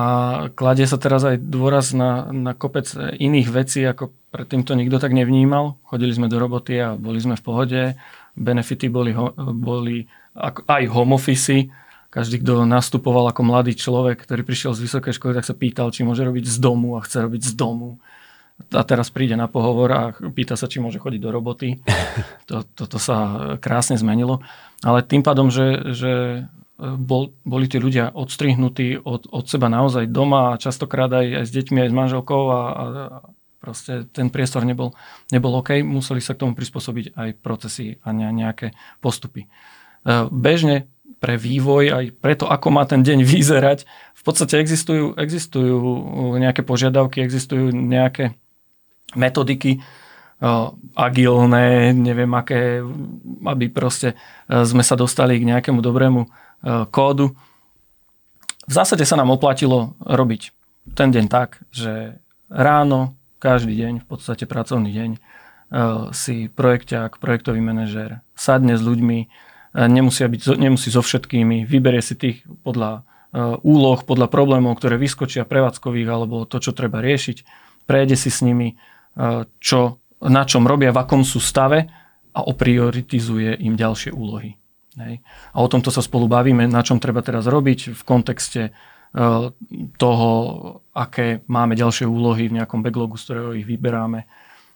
kladie 0.54 0.86
sa 0.86 1.02
teraz 1.02 1.26
aj 1.26 1.42
dôraz 1.42 1.98
na, 1.98 2.30
na 2.30 2.54
kopec 2.54 2.86
iných 3.18 3.48
vecí, 3.50 3.82
ako 3.82 4.14
predtým 4.30 4.62
to 4.62 4.78
nikto 4.78 5.02
tak 5.02 5.18
nevnímal. 5.18 5.82
Chodili 5.90 6.14
sme 6.14 6.30
do 6.30 6.38
roboty 6.38 6.78
a 6.78 6.94
boli 6.94 7.18
sme 7.18 7.34
v 7.34 7.46
pohode. 7.46 7.82
Benefity 8.38 8.86
boli, 8.88 9.18
boli 9.58 10.06
aj 10.70 10.84
home 10.94 11.18
office. 11.18 11.66
Každý, 12.10 12.42
kto 12.42 12.66
nastupoval 12.66 13.30
ako 13.30 13.46
mladý 13.46 13.78
človek, 13.78 14.26
ktorý 14.26 14.42
prišiel 14.42 14.74
z 14.74 14.90
vysokej 14.90 15.14
školy, 15.14 15.38
tak 15.38 15.46
sa 15.46 15.54
pýtal, 15.54 15.94
či 15.94 16.02
môže 16.02 16.26
robiť 16.26 16.46
z 16.50 16.58
domu 16.58 16.98
a 16.98 17.06
chce 17.06 17.22
robiť 17.22 17.42
z 17.46 17.54
domu 17.54 18.02
a 18.68 18.84
teraz 18.84 19.08
príde 19.08 19.40
na 19.40 19.48
pohovor 19.48 19.90
a 19.96 20.02
pýta 20.36 20.60
sa, 20.60 20.68
či 20.68 20.84
môže 20.84 21.00
chodiť 21.00 21.22
do 21.24 21.32
roboty. 21.32 21.80
To, 22.50 22.66
toto 22.66 22.98
sa 22.98 23.18
krásne 23.62 23.94
zmenilo. 23.94 24.42
Ale 24.82 25.06
tým 25.06 25.22
pádom, 25.22 25.54
že, 25.54 25.94
že 25.94 26.12
bol, 26.82 27.30
boli 27.46 27.70
tí 27.70 27.78
ľudia 27.78 28.10
odstrihnutí 28.10 29.06
od, 29.06 29.30
od 29.30 29.46
seba 29.46 29.70
naozaj 29.70 30.10
doma 30.10 30.58
a 30.58 30.60
častokrát 30.60 31.14
aj, 31.14 31.28
aj 31.38 31.46
s 31.46 31.52
deťmi, 31.54 31.78
aj 31.78 31.90
s 31.94 31.96
manželkou 31.96 32.42
a, 32.50 32.58
a 32.58 32.82
proste 33.62 34.10
ten 34.10 34.34
priestor 34.34 34.66
nebol, 34.66 34.98
nebol 35.30 35.62
OK, 35.62 35.86
museli 35.86 36.26
sa 36.26 36.34
k 36.34 36.42
tomu 36.42 36.58
prispôsobiť 36.58 37.14
aj 37.14 37.30
procesy 37.38 38.02
a 38.02 38.10
nejaké 38.16 38.74
postupy. 38.98 39.46
E, 39.46 39.48
bežne 40.34 40.90
pre 41.18 41.36
vývoj, 41.36 41.84
aj 41.90 42.06
preto, 42.22 42.46
ako 42.46 42.68
má 42.70 42.86
ten 42.86 43.02
deň 43.02 43.26
vyzerať, 43.34 43.90
v 44.14 44.22
podstate 44.22 44.62
existujú, 44.62 45.18
existujú 45.18 45.76
nejaké 46.38 46.62
požiadavky, 46.62 47.26
existujú 47.26 47.74
nejaké 47.74 48.38
metodiky, 49.18 49.82
agilné, 50.96 51.92
neviem 51.92 52.32
aké, 52.32 52.80
aby 53.44 53.66
proste 53.68 54.16
sme 54.48 54.84
sa 54.88 54.96
dostali 54.96 55.36
k 55.36 55.50
nejakému 55.52 55.84
dobrému 55.84 56.32
kódu. 56.96 57.36
V 58.64 58.72
zásade 58.72 59.04
sa 59.04 59.20
nám 59.20 59.36
oplatilo 59.36 60.00
robiť 60.00 60.56
ten 60.96 61.12
deň 61.12 61.26
tak, 61.28 61.60
že 61.76 62.24
ráno, 62.48 63.20
každý 63.44 63.76
deň, 63.76 63.94
v 64.04 64.08
podstate 64.08 64.48
pracovný 64.48 64.96
deň, 64.96 65.12
si 66.16 66.48
projekťák, 66.48 67.20
projektový 67.20 67.60
manažér 67.60 68.24
sadne 68.34 68.80
s 68.80 68.82
ľuďmi, 68.82 69.28
nemusia 69.76 70.26
byť, 70.26 70.58
nemusí 70.58 70.90
so 70.90 71.04
všetkými, 71.04 71.66
vyberie 71.66 72.02
si 72.02 72.18
tých 72.18 72.46
podľa 72.66 73.06
úloh, 73.62 74.02
podľa 74.02 74.26
problémov, 74.26 74.82
ktoré 74.82 74.98
vyskočia 74.98 75.46
prevádzkových 75.46 76.10
alebo 76.10 76.50
to, 76.50 76.58
čo 76.58 76.74
treba 76.74 76.98
riešiť, 76.98 77.46
prejde 77.86 78.18
si 78.18 78.34
s 78.34 78.42
nimi, 78.42 78.74
čo 79.62 80.02
na 80.20 80.44
čom 80.44 80.68
robia, 80.68 80.92
v 80.92 81.00
akom 81.00 81.24
sú 81.24 81.40
stave 81.40 81.88
a 82.36 82.40
oprioritizuje 82.44 83.56
im 83.64 83.80
ďalšie 83.80 84.12
úlohy. 84.12 84.60
Hej. 85.00 85.24
A 85.56 85.58
o 85.64 85.68
tomto 85.72 85.94
sa 85.94 86.04
spolu 86.04 86.28
bavíme, 86.28 86.68
na 86.68 86.84
čom 86.84 87.00
treba 87.00 87.24
teraz 87.24 87.48
robiť 87.48 87.96
v 87.96 88.02
kontexte 88.04 88.62
e, 88.68 88.72
toho, 89.96 90.30
aké 90.92 91.46
máme 91.48 91.80
ďalšie 91.80 92.04
úlohy 92.04 92.52
v 92.52 92.60
nejakom 92.60 92.84
backlogu, 92.84 93.16
z 93.16 93.24
ktorého 93.24 93.52
ich 93.56 93.64
vyberáme. 93.64 94.28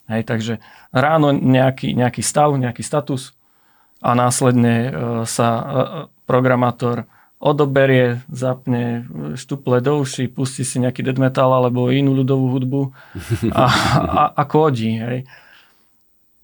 Hej, 0.07 0.23
takže 0.23 0.53
ráno 0.95 1.35
nejaký, 1.35 1.91
nejaký 1.91 2.23
stav, 2.23 2.55
nejaký 2.55 2.83
status 2.83 3.35
a 4.03 4.11
následne 4.11 4.75
e, 4.75 4.91
sa 5.23 5.47
e, 5.47 5.63
programátor 6.27 7.07
odoberie, 7.43 8.23
zapne 8.31 9.03
štuple 9.35 9.83
do 9.83 9.99
uši, 9.99 10.31
pustí 10.31 10.63
si 10.63 10.79
nejaký 10.79 11.03
dead 11.03 11.19
metal 11.19 11.51
alebo 11.51 11.91
inú 11.91 12.15
ľudovú 12.15 12.55
hudbu 12.55 12.81
a, 13.51 13.65
a, 13.99 14.21
a 14.31 14.43
kódi. 14.47 14.95
Hej. 14.95 15.27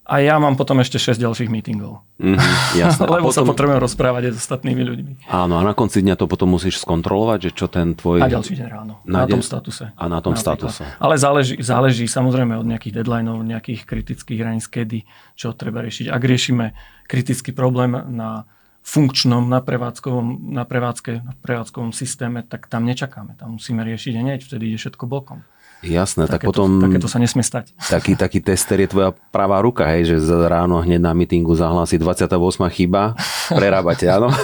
A 0.10 0.26
ja 0.26 0.42
mám 0.42 0.58
potom 0.58 0.82
ešte 0.82 0.98
6 0.98 1.22
ďalších 1.22 1.54
meetingov. 1.54 2.02
Mm, 2.18 2.42
jasné. 2.74 3.06
Lebo 3.14 3.30
potom... 3.30 3.38
sa 3.38 3.42
potrebujem 3.46 3.78
rozprávať 3.78 4.22
aj 4.30 4.34
s 4.34 4.38
ostatnými 4.42 4.82
ľuďmi. 4.82 5.14
Áno, 5.30 5.54
a 5.56 5.62
na 5.62 5.78
konci 5.78 6.02
dňa 6.02 6.18
to 6.18 6.26
potom 6.26 6.58
musíš 6.58 6.82
skontrolovať, 6.82 7.50
že 7.50 7.52
čo 7.54 7.66
ten 7.70 7.94
tvoj... 7.94 8.26
A 8.26 8.28
ďalší 8.28 8.58
deň 8.58 8.68
ráno. 8.74 8.98
Na, 9.06 9.24
na 9.24 9.26
tom 9.30 9.46
statuse. 9.46 9.94
A 9.94 10.04
na 10.10 10.18
tom 10.18 10.34
napríklad. 10.34 10.74
statuse. 10.74 10.84
Ale 10.98 11.14
záleží, 11.22 11.62
záleží 11.62 12.10
samozrejme 12.10 12.58
od 12.58 12.66
nejakých 12.66 13.06
deadlineov, 13.06 13.46
nejakých 13.46 13.86
kritických 13.86 14.42
hraníc, 14.42 14.66
kedy, 14.66 15.06
čo 15.38 15.54
treba 15.54 15.86
riešiť. 15.86 16.10
Ak 16.10 16.26
riešime 16.26 16.74
kritický 17.06 17.54
problém 17.54 17.94
na 17.94 18.50
funkčnom 18.82 19.46
na, 19.46 19.62
prevádzkovom, 19.62 20.50
na, 20.50 20.66
prevádzke, 20.66 21.22
na 21.22 21.34
prevádzkovom 21.38 21.94
systéme, 21.94 22.42
tak 22.42 22.66
tam 22.66 22.90
nečakáme. 22.90 23.38
Tam 23.38 23.62
musíme 23.62 23.86
riešiť 23.86 24.14
hneď, 24.18 24.40
vtedy 24.42 24.74
ide 24.74 24.82
všetko 24.82 25.06
bokom. 25.06 25.46
Jasné, 25.80 26.28
tak 26.28 26.44
potom... 26.44 26.84
Takéto 26.84 27.08
sa 27.08 27.24
nesmie 27.24 27.44
stať. 27.44 27.72
Taký, 27.88 28.20
taký 28.20 28.44
tester 28.44 28.84
je 28.84 28.92
tvoja 28.92 29.16
pravá 29.32 29.64
ruka, 29.64 29.88
hej, 29.88 30.12
že 30.12 30.20
ráno 30.28 30.84
hneď 30.84 31.00
na 31.00 31.16
mítingu 31.16 31.56
zahlási 31.56 31.96
28 31.96 32.36
chyba, 32.76 33.16
prerábate, 33.48 34.12
áno? 34.12 34.28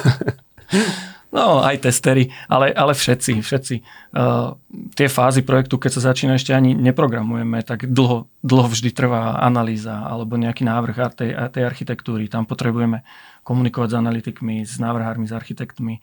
No, 1.36 1.60
aj 1.60 1.84
testery, 1.84 2.32
ale, 2.48 2.72
ale 2.72 2.96
všetci, 2.96 3.44
všetci. 3.44 3.75
Uh, 4.15 4.56
tie 4.96 5.12
fázy 5.12 5.44
projektu, 5.44 5.75
keď 5.75 5.92
sa 6.00 6.15
začína, 6.15 6.39
ešte 6.39 6.56
ani 6.56 6.72
neprogramujeme, 6.72 7.60
tak 7.60 7.92
dlho, 7.92 8.32
dlho 8.39 8.68
vždy 8.72 8.96
trvá 8.96 9.44
analýza 9.44 10.00
alebo 10.00 10.39
nejaký 10.39 10.63
návrh 10.63 10.96
tej, 11.12 11.36
tej 11.51 11.63
architektúry. 11.68 12.32
Tam 12.32 12.48
potrebujeme 12.48 13.04
komunikovať 13.44 13.89
s 13.92 13.96
analytikmi, 14.00 14.56
s 14.63 14.80
návrhármi, 14.80 15.27
s 15.27 15.36
architektmi. 15.36 16.00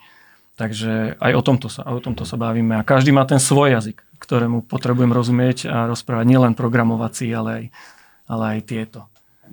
Takže 0.61 1.17
aj 1.17 1.33
o 1.33 1.41
tomto 1.41 1.73
sa, 1.73 1.81
o 1.89 1.97
tomto 1.97 2.29
sa 2.29 2.37
bavíme. 2.37 2.77
A 2.77 2.85
každý 2.85 3.09
má 3.09 3.25
ten 3.25 3.41
svoj 3.41 3.73
jazyk, 3.73 4.05
ktorému 4.33 4.65
potrebujem 4.65 5.13
rozumieť 5.13 5.69
a 5.69 5.85
rozprávať 5.85 6.25
nielen 6.25 6.57
programovací, 6.57 7.29
ale 7.37 7.51
aj, 7.53 7.65
ale 8.33 8.45
aj 8.57 8.61
tieto. 8.65 9.01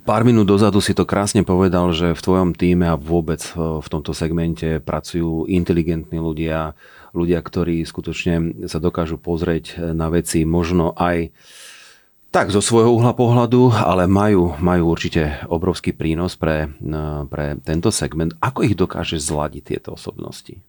Pár 0.07 0.23
minút 0.23 0.47
dozadu 0.47 0.79
si 0.79 0.95
to 0.95 1.03
krásne 1.03 1.43
povedal, 1.43 1.91
že 1.91 2.15
v 2.15 2.23
tvojom 2.23 2.55
týme 2.55 2.87
a 2.87 2.95
vôbec 2.95 3.43
v 3.59 3.83
tomto 3.91 4.15
segmente 4.15 4.79
pracujú 4.79 5.43
inteligentní 5.51 6.23
ľudia, 6.23 6.79
ľudia, 7.11 7.43
ktorí 7.43 7.83
skutočne 7.83 8.63
sa 8.71 8.79
dokážu 8.79 9.19
pozrieť 9.19 9.91
na 9.91 10.07
veci 10.07 10.47
možno 10.47 10.95
aj 10.95 11.35
tak, 12.31 12.53
zo 12.55 12.63
svojho 12.63 12.95
uhla 12.95 13.11
pohľadu, 13.11 13.75
ale 13.75 14.07
majú, 14.07 14.55
majú 14.63 14.93
určite 14.93 15.43
obrovský 15.51 15.91
prínos 15.91 16.39
pre, 16.39 16.71
pre 17.27 17.59
tento 17.67 17.91
segment. 17.91 18.37
Ako 18.39 18.63
ich 18.63 18.79
dokáže 18.79 19.19
zladiť 19.19 19.75
tieto 19.75 19.99
osobnosti? 19.99 20.61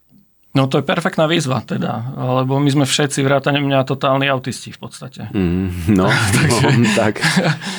No 0.50 0.66
to 0.66 0.82
je 0.82 0.84
perfektná 0.84 1.30
výzva 1.30 1.62
teda, 1.62 2.10
lebo 2.42 2.58
my 2.58 2.70
sme 2.74 2.84
všetci 2.86 3.22
vrátane 3.22 3.62
mňa 3.62 3.86
totálni 3.86 4.26
autisti 4.26 4.74
v 4.74 4.78
podstate. 4.82 5.30
Mm, 5.30 5.94
no, 5.94 6.10
takže, 6.36 6.66
no, 6.74 6.90
tak. 7.00 7.14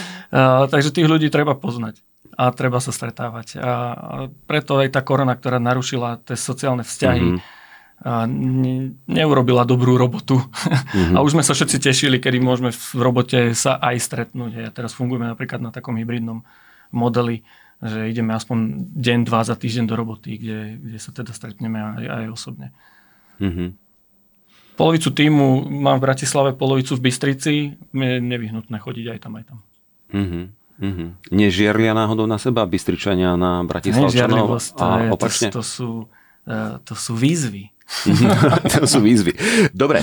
takže 0.72 0.96
tých 0.96 1.08
ľudí 1.08 1.28
treba 1.28 1.60
poznať 1.60 2.00
a 2.40 2.48
treba 2.56 2.80
sa 2.80 2.96
stretávať. 2.96 3.60
A 3.60 3.72
preto 4.48 4.80
aj 4.80 4.96
tá 4.96 5.04
korona, 5.04 5.36
ktorá 5.36 5.60
narušila 5.60 6.24
tie 6.24 6.40
sociálne 6.40 6.88
vzťahy, 6.88 7.28
mm-hmm 7.36 7.60
a 8.02 8.26
ne, 8.26 8.98
neurobila 9.06 9.62
dobrú 9.62 9.94
robotu. 9.94 10.42
Mm-hmm. 10.42 11.14
A 11.14 11.22
už 11.22 11.38
sme 11.38 11.46
sa 11.46 11.54
všetci 11.54 11.78
tešili, 11.78 12.18
kedy 12.18 12.42
môžeme 12.42 12.74
v 12.74 12.98
robote 12.98 13.54
sa 13.54 13.78
aj 13.78 14.02
stretnúť. 14.02 14.52
A 14.66 14.74
teraz 14.74 14.98
fungujeme 14.98 15.30
napríklad 15.30 15.62
na 15.62 15.70
takom 15.70 15.94
hybridnom 16.02 16.42
modeli, 16.90 17.46
že 17.82 18.14
ideme 18.14 18.38
aspoň 18.38 18.88
deň, 18.94 19.20
dva 19.26 19.42
za 19.42 19.58
týždeň 19.58 19.86
do 19.90 19.96
roboty, 19.98 20.38
kde, 20.38 20.78
kde 20.78 20.98
sa 21.02 21.10
teda 21.10 21.34
stretneme 21.34 21.82
aj, 21.82 22.06
aj 22.06 22.26
osobne. 22.30 22.70
Mm-hmm. 23.42 23.70
Polovicu 24.78 25.10
týmu 25.10 25.66
mám 25.66 25.98
v 25.98 26.06
Bratislave, 26.06 26.54
polovicu 26.54 26.94
v 26.94 27.10
Bystrici. 27.10 27.54
Je 27.78 28.14
nevyhnutné 28.22 28.78
chodiť 28.78 29.06
aj 29.18 29.20
tam, 29.20 29.34
aj 29.42 29.46
tam. 29.50 29.58
Mm-hmm. 30.14 30.46
Mm-hmm. 30.82 31.10
Nežiarlia 31.34 31.94
náhodou 31.94 32.26
na 32.26 32.42
seba 32.42 32.66
Bystričania 32.66 33.38
na 33.38 33.62
Bratislavčanov 33.66 34.58
a 34.78 35.14
opačne? 35.14 35.54
To, 35.54 35.62
to, 35.62 35.64
sú, 35.66 35.90
e, 36.46 36.82
to 36.82 36.94
sú 36.98 37.14
výzvy. 37.14 37.70
to 38.78 38.86
sú 38.90 39.02
výzvy. 39.02 39.38
Dobre, 39.74 40.02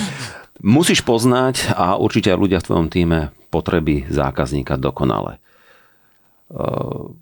musíš 0.62 1.02
poznať 1.02 1.74
a 1.74 1.98
určite 1.98 2.30
aj 2.30 2.38
ľudia 2.38 2.58
v 2.62 2.66
tvojom 2.66 2.88
týme 2.90 3.34
potreby 3.48 4.06
zákazníka 4.06 4.76
dokonale. 4.76 5.40
Uh, 6.48 7.16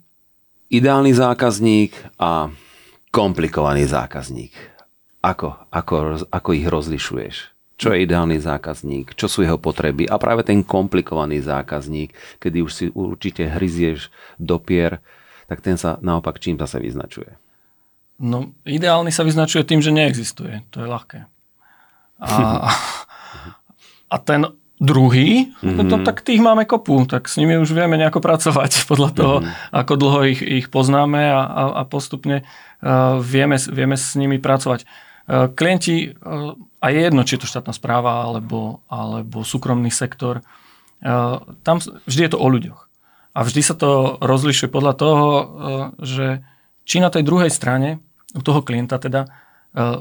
ideálny 0.67 1.15
zákazník 1.15 1.95
a 2.19 2.51
komplikovaný 3.11 3.87
zákazník. 3.87 4.53
Ako, 5.23 5.55
ako, 5.73 6.27
ako 6.29 6.49
ich 6.53 6.67
rozlišuješ? 6.67 7.35
Čo 7.77 7.93
je 7.93 8.09
ideálny 8.09 8.41
zákazník? 8.41 9.13
Čo 9.13 9.29
sú 9.29 9.39
jeho 9.45 9.61
potreby? 9.61 10.09
A 10.09 10.17
práve 10.17 10.41
ten 10.41 10.65
komplikovaný 10.65 11.45
zákazník, 11.45 12.13
kedy 12.41 12.57
už 12.65 12.71
si 12.73 12.85
určite 12.89 13.45
hryzieš 13.45 14.09
do 14.41 14.57
pier, 14.57 14.97
tak 15.45 15.61
ten 15.61 15.77
sa 15.77 16.01
naopak 16.01 16.41
čím 16.41 16.57
zase 16.57 16.81
vyznačuje? 16.81 17.37
No, 18.17 18.49
ideálny 18.65 19.13
sa 19.13 19.21
vyznačuje 19.21 19.61
tým, 19.61 19.81
že 19.85 19.93
neexistuje. 19.93 20.65
To 20.73 20.81
je 20.81 20.87
ľahké. 20.89 21.19
A, 22.17 22.33
a 24.13 24.15
ten 24.25 24.41
druhý, 24.77 25.49
mm-hmm. 25.57 25.89
to, 25.89 25.95
tak 26.05 26.21
tých 26.21 26.37
máme 26.37 26.69
kopu, 26.69 27.09
tak 27.09 27.25
s 27.25 27.41
nimi 27.41 27.57
už 27.57 27.73
vieme 27.73 27.97
nejako 27.97 28.21
pracovať 28.21 28.71
podľa 28.91 29.09
toho, 29.13 29.35
mm-hmm. 29.41 29.73
ako 29.73 29.93
dlho 29.97 30.19
ich, 30.29 30.41
ich 30.41 30.67
poznáme 30.69 31.21
a, 31.33 31.41
a, 31.41 31.63
a 31.79 31.83
postupne 31.83 32.45
uh, 32.45 33.17
vieme, 33.17 33.57
vieme 33.57 33.97
s 33.97 34.13
nimi 34.13 34.37
pracovať. 34.37 34.85
Uh, 35.27 35.49
klienti, 35.49 36.13
uh, 36.13 36.53
a 36.77 36.85
je 36.93 36.99
jedno, 37.01 37.25
či 37.25 37.35
je 37.35 37.41
to 37.43 37.51
štátna 37.51 37.73
správa 37.73 38.21
alebo, 38.21 38.85
alebo 38.85 39.41
súkromný 39.41 39.89
sektor, 39.89 40.45
uh, 40.45 41.41
tam 41.65 41.81
vždy 42.05 42.21
je 42.29 42.31
to 42.31 42.39
o 42.39 42.47
ľuďoch. 42.47 42.81
A 43.37 43.45
vždy 43.45 43.61
sa 43.61 43.77
to 43.77 44.17
rozlišuje 44.21 44.69
podľa 44.69 44.93
toho, 44.97 45.27
uh, 45.29 45.45
že 46.01 46.45
či 46.87 47.03
na 47.03 47.11
tej 47.11 47.27
druhej 47.27 47.51
strane 47.51 47.99
u 48.31 48.41
toho 48.41 48.63
klienta 48.63 48.95
teda 48.95 49.27
e, 49.27 49.29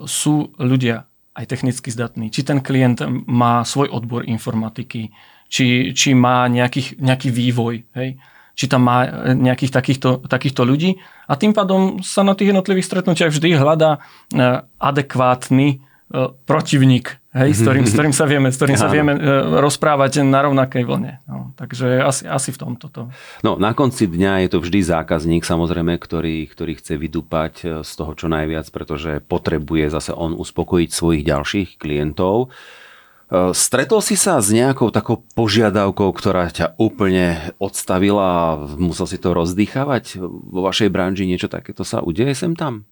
sú 0.07 0.55
ľudia 0.59 1.11
aj 1.37 1.45
technicky 1.47 1.93
zdatní. 1.93 2.33
Či 2.33 2.49
ten 2.49 2.65
klient 2.65 3.05
má 3.29 3.61
svoj 3.63 3.93
odbor 3.93 4.25
informatiky, 4.25 5.13
či, 5.53 5.93
či 5.93 6.17
má 6.17 6.49
nejakých, 6.49 6.97
nejaký 6.97 7.29
vývoj, 7.29 7.85
hej? 7.93 8.17
či 8.57 8.65
tam 8.73 8.89
má 8.89 9.05
nejakých 9.37 9.69
takýchto, 9.69 10.25
takýchto 10.25 10.65
ľudí. 10.65 10.97
A 11.29 11.37
tým 11.37 11.53
pádom 11.53 12.01
sa 12.01 12.25
na 12.25 12.33
tých 12.33 12.57
jednotlivých 12.57 12.89
stretnutiach 12.89 13.29
vždy 13.29 13.53
hľadá 13.53 14.01
e, 14.33 14.65
adekvátny 14.81 15.85
E, 16.07 16.19
protivník, 16.47 17.19
hej, 17.37 17.53
s, 17.53 17.61
ktorým, 17.61 17.85
s 17.85 17.93
ktorým 17.93 18.15
sa 18.17 18.25
vieme, 18.25 18.49
s 18.49 18.57
ktorým 18.57 18.79
sa 18.81 18.89
vieme 18.89 19.13
e, 19.15 19.21
rozprávať 19.61 20.25
na 20.25 20.41
rovnakej 20.49 20.83
vlne. 20.89 21.21
No, 21.29 21.53
takže 21.61 22.01
asi, 22.01 22.25
asi 22.25 22.51
v 22.51 22.59
tomto. 22.59 22.89
To. 22.97 23.03
No, 23.45 23.61
na 23.61 23.77
konci 23.77 24.09
dňa 24.09 24.47
je 24.47 24.49
to 24.57 24.59
vždy 24.65 24.81
zákazník, 24.81 25.45
samozrejme, 25.45 26.01
ktorý, 26.01 26.49
ktorý 26.49 26.81
chce 26.81 26.97
vydúpať 26.97 27.55
e, 27.61 27.65
z 27.85 27.91
toho 27.93 28.13
čo 28.17 28.33
najviac, 28.33 28.73
pretože 28.73 29.21
potrebuje 29.29 29.93
zase 29.93 30.17
on 30.17 30.33
uspokojiť 30.33 30.91
svojich 30.91 31.23
ďalších 31.29 31.69
klientov. 31.77 32.49
Stretol 33.59 33.99
si 34.07 34.15
sa 34.15 34.39
s 34.39 34.55
nejakou 34.55 34.95
takou 34.95 35.19
požiadavkou, 35.35 36.15
ktorá 36.15 36.47
ťa 36.47 36.79
úplne 36.79 37.51
odstavila 37.59 38.23
a 38.23 38.47
musel 38.79 39.11
si 39.11 39.19
to 39.19 39.35
rozdýchavať? 39.35 40.23
Vo 40.23 40.63
vašej 40.63 40.95
branži 40.95 41.27
niečo 41.27 41.51
takéto 41.51 41.83
sa 41.83 42.07
udeje 42.07 42.39
sem 42.39 42.55
tam? 42.55 42.87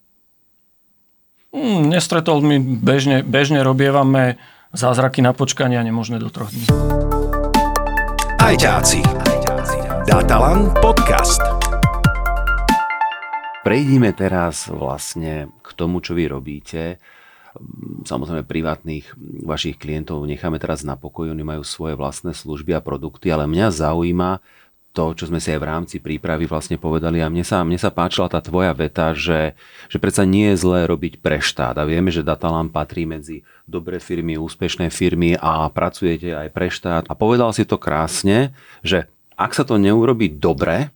Mm, 1.55 1.87
nestretol 1.95 2.43
mi, 2.43 2.59
bežne, 2.59 3.23
bežne 3.23 3.63
robievame 3.63 4.43
zázraky 4.75 5.23
na 5.23 5.31
počkanie 5.31 5.79
a 5.79 5.87
nemožné 5.87 6.19
do 6.19 6.27
troch 6.27 6.51
dní. 6.51 6.67
Ajťáci. 8.43 8.99
Datalan 10.03 10.75
podcast. 10.83 11.39
Prejdime 13.63 14.11
teraz 14.19 14.67
vlastne 14.67 15.55
k 15.63 15.69
tomu, 15.79 16.03
čo 16.03 16.19
vy 16.19 16.27
robíte. 16.27 16.99
Samozrejme 18.03 18.43
privátnych 18.43 19.15
vašich 19.47 19.79
klientov 19.79 20.27
necháme 20.27 20.59
teraz 20.59 20.83
na 20.83 20.99
pokoji, 20.99 21.31
oni 21.31 21.47
majú 21.47 21.63
svoje 21.63 21.95
vlastné 21.95 22.35
služby 22.35 22.75
a 22.75 22.83
produkty, 22.83 23.31
ale 23.31 23.47
mňa 23.47 23.71
zaujíma 23.71 24.43
to, 24.95 25.11
čo 25.19 25.27
sme 25.27 25.43
si 25.43 25.51
aj 25.51 25.59
v 25.59 25.69
rámci 25.69 25.97
prípravy 25.99 26.47
vlastne 26.47 26.79
povedali. 26.79 27.19
A 27.19 27.27
mne 27.27 27.43
sa, 27.43 27.67
mne 27.67 27.77
sa 27.77 27.91
páčila 27.91 28.31
tá 28.31 28.39
tvoja 28.39 28.71
veta, 28.71 29.11
že, 29.11 29.59
že 29.91 29.99
predsa 29.99 30.23
nie 30.23 30.55
je 30.55 30.63
zlé 30.63 30.87
robiť 30.87 31.19
pre 31.19 31.43
štát. 31.43 31.75
A 31.83 31.85
vieme, 31.85 32.15
že 32.15 32.23
Datalam 32.23 32.71
patrí 32.71 33.03
medzi 33.03 33.43
dobré 33.67 33.99
firmy, 33.99 34.39
úspešné 34.39 34.95
firmy 34.95 35.35
a 35.35 35.67
pracujete 35.67 36.31
aj 36.31 36.49
pre 36.55 36.71
štát. 36.71 37.11
A 37.11 37.19
povedal 37.19 37.51
si 37.51 37.67
to 37.67 37.75
krásne, 37.75 38.55
že 38.87 39.11
ak 39.35 39.51
sa 39.51 39.67
to 39.67 39.75
neurobi 39.83 40.31
dobre 40.31 40.95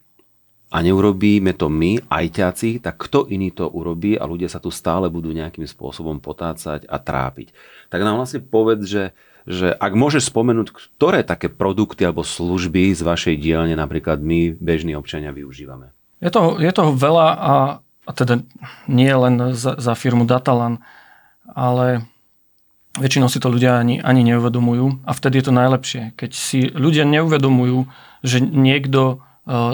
a 0.69 0.79
neurobíme 0.85 1.57
to 1.57 1.67
my, 1.73 1.99
ajťáci, 2.07 2.85
tak 2.85 3.01
kto 3.01 3.27
iný 3.33 3.51
to 3.51 3.67
urobí 3.67 4.15
a 4.15 4.29
ľudia 4.29 4.53
sa 4.53 4.61
tu 4.61 4.69
stále 4.69 5.09
budú 5.09 5.33
nejakým 5.33 5.65
spôsobom 5.65 6.21
potácať 6.23 6.85
a 6.87 6.97
trápiť. 7.01 7.51
Tak 7.89 8.05
nám 8.05 8.21
vlastne 8.21 8.45
povedz, 8.45 8.85
že 8.85 9.03
že 9.49 9.73
ak 9.73 9.97
môžeš 9.97 10.29
spomenúť, 10.29 10.69
ktoré 10.77 11.25
také 11.25 11.49
produkty 11.49 12.05
alebo 12.05 12.21
služby 12.21 12.93
z 12.93 13.01
vašej 13.01 13.41
dielne 13.41 13.73
napríklad 13.73 14.21
my, 14.21 14.53
bežní 14.61 14.93
občania, 14.93 15.33
využívame. 15.33 15.97
Je 16.21 16.29
toho, 16.29 16.61
je 16.61 16.69
toho 16.69 16.93
veľa 16.93 17.29
a, 17.33 17.55
a 17.81 18.11
teda 18.13 18.45
nie 18.93 19.09
len 19.09 19.57
za, 19.57 19.81
za 19.81 19.97
firmu 19.97 20.29
Datalan, 20.29 20.85
ale 21.49 22.05
väčšinou 23.01 23.33
si 23.33 23.41
to 23.41 23.49
ľudia 23.49 23.81
ani, 23.81 24.05
ani 24.05 24.21
neuvedomujú 24.29 25.09
a 25.09 25.11
vtedy 25.17 25.41
je 25.41 25.45
to 25.49 25.55
najlepšie. 25.57 26.03
Keď 26.19 26.31
si 26.37 26.69
ľudia 26.69 27.09
neuvedomujú, 27.09 27.89
že 28.21 28.45
niekto 28.45 29.25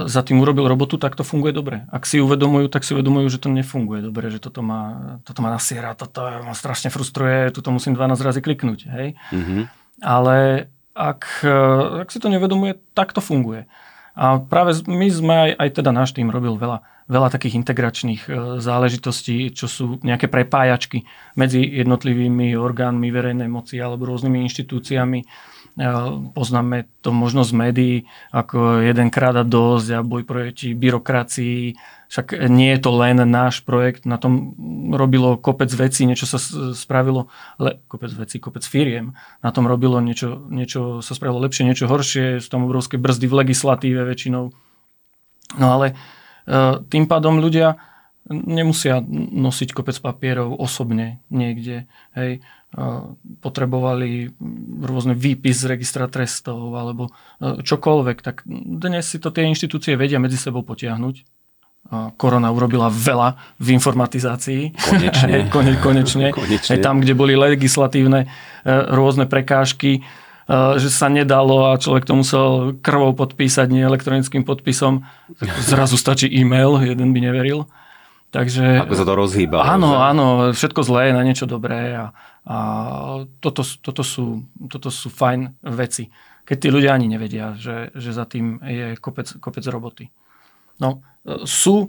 za 0.06 0.22
tým 0.22 0.38
urobil 0.38 0.70
robotu, 0.70 1.02
tak 1.02 1.18
to 1.18 1.26
funguje 1.26 1.50
dobre. 1.50 1.82
Ak 1.90 2.06
si 2.06 2.22
uvedomujú, 2.22 2.70
tak 2.70 2.86
si 2.86 2.94
uvedomujú, 2.94 3.26
že 3.26 3.42
to 3.42 3.50
nefunguje 3.50 4.06
dobre, 4.06 4.30
že 4.30 4.38
toto 4.38 4.62
ma, 4.62 5.18
toto 5.26 5.42
ma 5.42 5.50
nasiera, 5.50 5.98
toto 5.98 6.22
ma 6.22 6.54
strašne 6.54 6.94
frustruje, 6.94 7.50
toto 7.50 7.74
musím 7.74 7.98
12 7.98 8.14
razy 8.22 8.38
kliknúť. 8.38 8.86
Hej? 8.86 9.18
Mm-hmm. 9.34 9.62
Ale 10.06 10.70
ak, 10.94 11.42
eh, 11.42 12.06
ak 12.06 12.08
si 12.14 12.22
to 12.22 12.30
nevedomuje, 12.30 12.78
tak 12.94 13.10
to 13.10 13.18
funguje. 13.18 13.66
A 14.14 14.38
práve 14.38 14.78
my 14.86 15.10
sme 15.10 15.34
aj, 15.34 15.50
aj 15.58 15.68
teda 15.82 15.90
náš 15.90 16.14
tým 16.14 16.30
robil 16.30 16.54
veľa, 16.54 16.86
veľa 17.10 17.28
takých 17.34 17.58
integračných 17.58 18.22
eh, 18.30 18.34
záležitostí, 18.62 19.50
čo 19.58 19.66
sú 19.66 19.98
nejaké 20.06 20.30
prepájačky 20.30 21.02
medzi 21.34 21.66
jednotlivými 21.66 22.54
orgánmi 22.54 23.10
verejnej 23.10 23.50
moci 23.50 23.82
alebo 23.82 24.06
rôznymi 24.06 24.38
inštitúciami 24.46 25.26
Poznáme 25.74 26.86
to 27.02 27.10
možno 27.10 27.42
z 27.42 27.50
médií 27.50 27.96
ako 28.30 28.78
jedenkrát 28.86 29.34
a 29.34 29.42
dosť 29.42 29.88
a 29.98 30.06
boj 30.06 30.22
proti 30.22 30.70
byrokracii. 30.70 31.74
Však 32.06 32.46
nie 32.46 32.70
je 32.70 32.78
to 32.78 32.94
len 32.94 33.18
náš 33.26 33.66
projekt, 33.66 34.06
na 34.06 34.14
tom 34.14 34.54
robilo 34.94 35.34
kopec 35.34 35.66
vecí, 35.74 36.06
niečo 36.06 36.30
sa 36.30 36.38
spravilo, 36.70 37.26
le, 37.58 37.82
kopec 37.90 38.14
vecí, 38.14 38.38
kopec 38.38 38.62
firiem, 38.62 39.18
na 39.42 39.50
tom 39.50 39.66
robilo 39.66 39.98
niečo, 39.98 40.46
niečo 40.46 41.02
sa 41.02 41.10
spravilo 41.10 41.42
lepšie, 41.42 41.66
niečo 41.66 41.90
horšie, 41.90 42.38
sú 42.38 42.48
tam 42.54 42.70
obrovské 42.70 42.94
brzdy 42.94 43.26
v 43.26 43.38
legislatíve 43.42 44.06
väčšinou. 44.06 44.54
No 45.58 45.66
ale 45.66 45.86
e, 45.90 45.94
tým 46.86 47.10
pádom 47.10 47.42
ľudia 47.42 47.82
nemusia 48.30 49.02
nosiť 49.34 49.74
kopec 49.74 49.98
papierov 49.98 50.54
osobne 50.54 51.18
niekde. 51.34 51.90
Hej 52.14 52.46
potrebovali 53.38 54.34
rôzne 54.82 55.14
výpis 55.14 55.62
z 55.62 55.78
registra 55.78 56.10
trestov 56.10 56.74
alebo 56.74 57.06
e, 57.38 57.62
čokoľvek, 57.62 58.16
tak 58.18 58.42
dnes 58.50 59.06
si 59.06 59.22
to 59.22 59.30
tie 59.30 59.46
inštitúcie 59.46 59.94
vedia 59.94 60.18
medzi 60.18 60.34
sebou 60.34 60.66
potiahnuť. 60.66 61.22
Korona 62.16 62.48
urobila 62.48 62.88
veľa 62.88 63.60
v 63.60 63.76
informatizácii. 63.76 64.72
Konečne. 64.72 65.46
Kone, 65.54 65.76
konečne. 65.78 66.32
konečne. 66.32 66.72
Aj 66.72 66.78
tam, 66.80 67.04
kde 67.04 67.12
boli 67.12 67.36
legislatívne 67.36 68.24
e, 68.24 68.28
rôzne 68.90 69.28
prekážky, 69.28 70.00
e, 70.00 70.02
že 70.80 70.88
sa 70.88 71.12
nedalo 71.12 71.70
a 71.70 71.78
človek 71.78 72.08
to 72.08 72.16
musel 72.16 72.74
krvou 72.80 73.12
podpísať, 73.12 73.68
nie 73.68 73.84
elektronickým 73.84 74.48
podpisom. 74.48 75.04
Zrazu 75.70 76.00
stačí 76.00 76.26
e-mail, 76.32 76.80
jeden 76.80 77.12
by 77.12 77.20
neveril. 77.20 77.68
Takže, 78.32 78.82
Ako 78.82 78.98
sa 78.98 79.06
to 79.06 79.14
rozhýba. 79.14 79.62
Áno, 79.62 79.94
áno, 80.00 80.50
všetko 80.50 80.82
zlé 80.82 81.12
je 81.12 81.16
na 81.20 81.22
niečo 81.22 81.46
dobré 81.46 81.94
a, 81.94 82.10
a 82.44 82.58
toto, 83.40 83.64
toto, 83.64 84.02
sú, 84.04 84.44
toto 84.68 84.92
sú 84.92 85.08
fajn 85.08 85.64
veci. 85.64 86.12
Keď 86.44 86.56
tí 86.60 86.68
ľudia 86.68 86.92
ani 86.92 87.08
nevedia, 87.08 87.56
že, 87.56 87.88
že 87.96 88.12
za 88.12 88.28
tým 88.28 88.60
je 88.60 89.00
kopec, 89.00 89.32
kopec 89.40 89.64
roboty. 89.64 90.12
No, 90.76 91.00
sú 91.48 91.88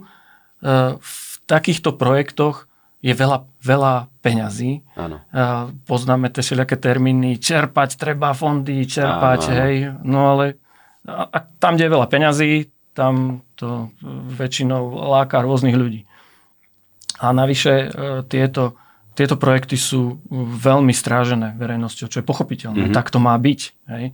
v 0.96 1.32
takýchto 1.44 1.92
projektoch 2.00 2.64
je 3.04 3.12
veľa, 3.12 3.44
veľa 3.60 4.08
peňazí. 4.24 4.80
Áno. 4.96 5.20
E, 5.20 5.44
poznáme 5.84 6.32
tie 6.32 6.40
všelijaké 6.40 6.80
termíny, 6.80 7.36
čerpať 7.36 8.00
treba 8.00 8.32
fondy, 8.32 8.88
čerpať, 8.88 9.40
áno, 9.52 9.56
hej. 9.60 9.74
No 10.08 10.20
ale 10.32 10.56
a, 11.04 11.28
a 11.28 11.38
tam, 11.60 11.76
kde 11.76 11.86
je 11.86 11.94
veľa 11.94 12.08
peňazí, 12.08 12.50
tam 12.96 13.44
to 13.60 13.92
väčšinou 14.40 15.04
láka 15.12 15.44
rôznych 15.44 15.76
ľudí. 15.76 16.08
A 17.20 17.36
navyše 17.36 17.72
e, 17.72 17.86
tieto, 18.24 18.80
tieto 19.16 19.40
projekty 19.40 19.80
sú 19.80 20.20
veľmi 20.60 20.92
strážené 20.92 21.56
verejnosťou, 21.56 22.06
čo 22.12 22.20
je 22.20 22.26
pochopiteľné. 22.28 22.92
Mm-hmm. 22.92 22.96
Tak 22.96 23.08
to 23.08 23.18
má 23.18 23.32
byť. 23.40 23.60
Hej. 23.88 24.12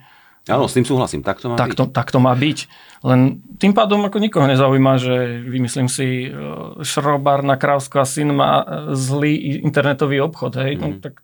Áno, 0.51 0.67
s 0.67 0.75
tým 0.75 0.83
súhlasím, 0.83 1.23
tak 1.23 1.39
to 1.39 1.51
má 1.51 1.55
tak 1.55 1.75
byť. 1.75 1.79
To, 1.79 1.85
tak 1.91 2.09
to 2.11 2.19
má 2.19 2.35
byť. 2.35 2.59
Len 3.07 3.43
tým 3.63 3.75
pádom 3.75 4.03
ako 4.03 4.19
nikoho 4.19 4.47
nezaujíma, 4.51 4.99
že 4.99 5.43
vymyslím 5.47 5.87
si, 5.87 6.27
e, 6.27 6.29
šrobár 6.83 7.47
na 7.47 7.55
Krávsko 7.55 8.03
a 8.03 8.07
syn 8.07 8.35
má 8.35 8.63
e, 8.63 8.65
zlý 8.99 9.63
internetový 9.63 10.19
obchod. 10.19 10.59
Hej. 10.59 10.83
Mm-hmm. 10.83 10.99
No, 10.99 11.03
tak, 11.03 11.23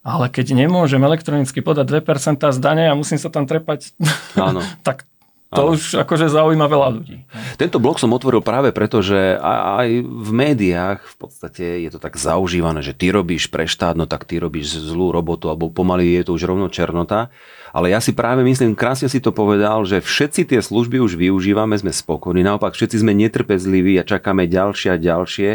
ale 0.00 0.32
keď 0.32 0.56
nemôžem 0.56 1.00
elektronicky 1.04 1.60
podať 1.60 2.00
2% 2.00 2.40
z 2.40 2.58
dane 2.60 2.88
a 2.88 2.96
musím 2.96 3.20
sa 3.20 3.28
tam 3.28 3.44
trepať, 3.44 3.92
Áno. 4.40 4.64
tak 4.88 5.04
to 5.50 5.74
už 5.74 5.98
akože 6.06 6.30
zaujíma 6.30 6.70
veľa 6.70 6.88
ľudí. 6.94 7.26
Tento 7.58 7.82
blog 7.82 7.98
som 7.98 8.14
otvoril 8.14 8.38
práve 8.38 8.70
preto, 8.70 9.02
že 9.02 9.34
aj 9.42 10.06
v 10.06 10.30
médiách 10.30 11.02
v 11.02 11.16
podstate 11.18 11.82
je 11.82 11.90
to 11.90 11.98
tak 11.98 12.14
zaužívané, 12.14 12.86
že 12.86 12.94
ty 12.94 13.10
robíš 13.10 13.50
pre 13.50 13.66
štát, 13.66 13.98
no 13.98 14.06
tak 14.06 14.30
ty 14.30 14.38
robíš 14.38 14.78
zlú 14.78 15.10
robotu, 15.10 15.50
alebo 15.50 15.66
pomaly 15.66 16.22
je 16.22 16.30
to 16.30 16.38
už 16.38 16.46
rovno 16.46 16.70
černota. 16.70 17.34
Ale 17.74 17.90
ja 17.90 17.98
si 17.98 18.14
práve 18.14 18.46
myslím, 18.46 18.78
krásne 18.78 19.10
si 19.10 19.18
to 19.18 19.34
povedal, 19.34 19.82
že 19.82 19.98
všetci 19.98 20.54
tie 20.54 20.62
služby 20.62 21.02
už 21.02 21.18
využívame, 21.18 21.74
sme 21.74 21.90
spokojní, 21.90 22.46
naopak 22.46 22.78
všetci 22.78 23.02
sme 23.02 23.10
netrpezliví 23.18 23.98
a 23.98 24.06
čakáme 24.06 24.46
ďalšie 24.46 24.94
a 24.94 25.02
ďalšie. 25.02 25.50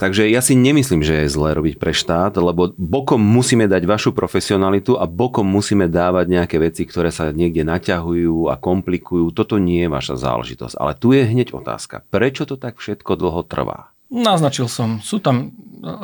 Takže 0.00 0.32
ja 0.32 0.40
si 0.40 0.56
nemyslím, 0.56 1.04
že 1.04 1.28
je 1.28 1.34
zlé 1.36 1.52
robiť 1.52 1.76
pre 1.76 1.92
štát, 1.92 2.32
lebo 2.40 2.72
bokom 2.80 3.20
musíme 3.20 3.68
dať 3.68 3.84
vašu 3.84 4.16
profesionalitu 4.16 4.96
a 4.96 5.04
bokom 5.04 5.44
musíme 5.44 5.92
dávať 5.92 6.26
nejaké 6.32 6.56
veci, 6.56 6.88
ktoré 6.88 7.12
sa 7.12 7.28
niekde 7.36 7.68
naťahujú 7.68 8.48
a 8.48 8.56
komplikujú. 8.56 9.28
Toto 9.36 9.60
nie 9.60 9.84
je 9.84 9.92
vaša 9.92 10.16
záležitosť. 10.16 10.80
Ale 10.80 10.96
tu 10.96 11.12
je 11.12 11.28
hneď 11.28 11.52
otázka. 11.52 12.08
Prečo 12.08 12.48
to 12.48 12.56
tak 12.56 12.80
všetko 12.80 13.12
dlho 13.12 13.44
trvá? 13.44 13.92
Naznačil 14.08 14.72
som. 14.72 15.04
Sú 15.04 15.20
tam, 15.20 15.52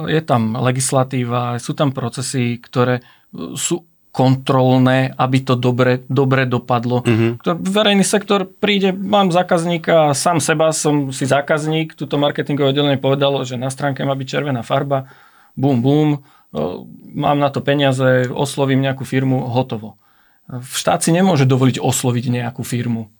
je 0.04 0.20
tam 0.20 0.60
legislatíva, 0.60 1.56
sú 1.56 1.72
tam 1.72 1.96
procesy, 1.96 2.60
ktoré 2.60 3.00
sú 3.56 3.80
kontrolné, 4.16 5.12
aby 5.12 5.44
to 5.44 5.60
dobre, 5.60 6.00
dobre 6.08 6.48
dopadlo. 6.48 7.04
Mm-hmm. 7.04 7.44
Verejný 7.68 8.00
sektor 8.00 8.48
príde, 8.48 8.96
mám 8.96 9.28
zákazníka, 9.28 10.16
sám 10.16 10.40
seba 10.40 10.72
som 10.72 11.12
si 11.12 11.28
zákazník, 11.28 11.92
túto 11.92 12.16
marketingové 12.16 12.72
oddelenie 12.72 12.96
povedalo, 12.96 13.44
že 13.44 13.60
na 13.60 13.68
stránke 13.68 14.00
má 14.08 14.16
byť 14.16 14.24
červená 14.24 14.64
farba, 14.64 15.12
bum, 15.52 15.84
bum, 15.84 16.24
mám 17.12 17.36
na 17.36 17.52
to 17.52 17.60
peniaze, 17.60 18.32
oslovím 18.32 18.80
nejakú 18.80 19.04
firmu, 19.04 19.52
hotovo. 19.52 20.00
Štát 20.48 21.04
si 21.04 21.12
nemôže 21.12 21.44
dovoliť 21.44 21.76
osloviť 21.76 22.24
nejakú 22.32 22.64
firmu. 22.64 23.12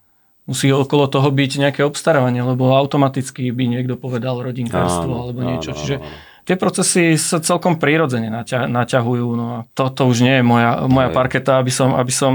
Musí 0.46 0.70
okolo 0.70 1.11
toho 1.11 1.28
byť 1.28 1.59
nejaké 1.59 1.82
obstarávanie, 1.82 2.40
lebo 2.40 2.72
automaticky 2.72 3.50
by 3.50 3.66
niekto 3.66 3.98
povedal 3.98 4.40
rodinkárstvo 4.40 5.28
alebo 5.28 5.42
niečo. 5.42 5.74
Čiže 5.74 6.00
tie 6.46 6.54
procesy 6.54 7.18
sa 7.18 7.42
celkom 7.42 7.76
prirodzene 7.82 8.30
naťa, 8.30 8.70
naťahujú. 8.70 9.28
No 9.35 9.46
a 9.50 9.59
toto 9.74 10.06
už 10.06 10.22
nie 10.22 10.38
je 10.38 10.44
moja, 10.46 10.87
moja 10.87 11.11
parketa, 11.11 11.59
aby 11.59 11.74
som, 11.74 11.98
aby 11.98 12.14
som 12.14 12.32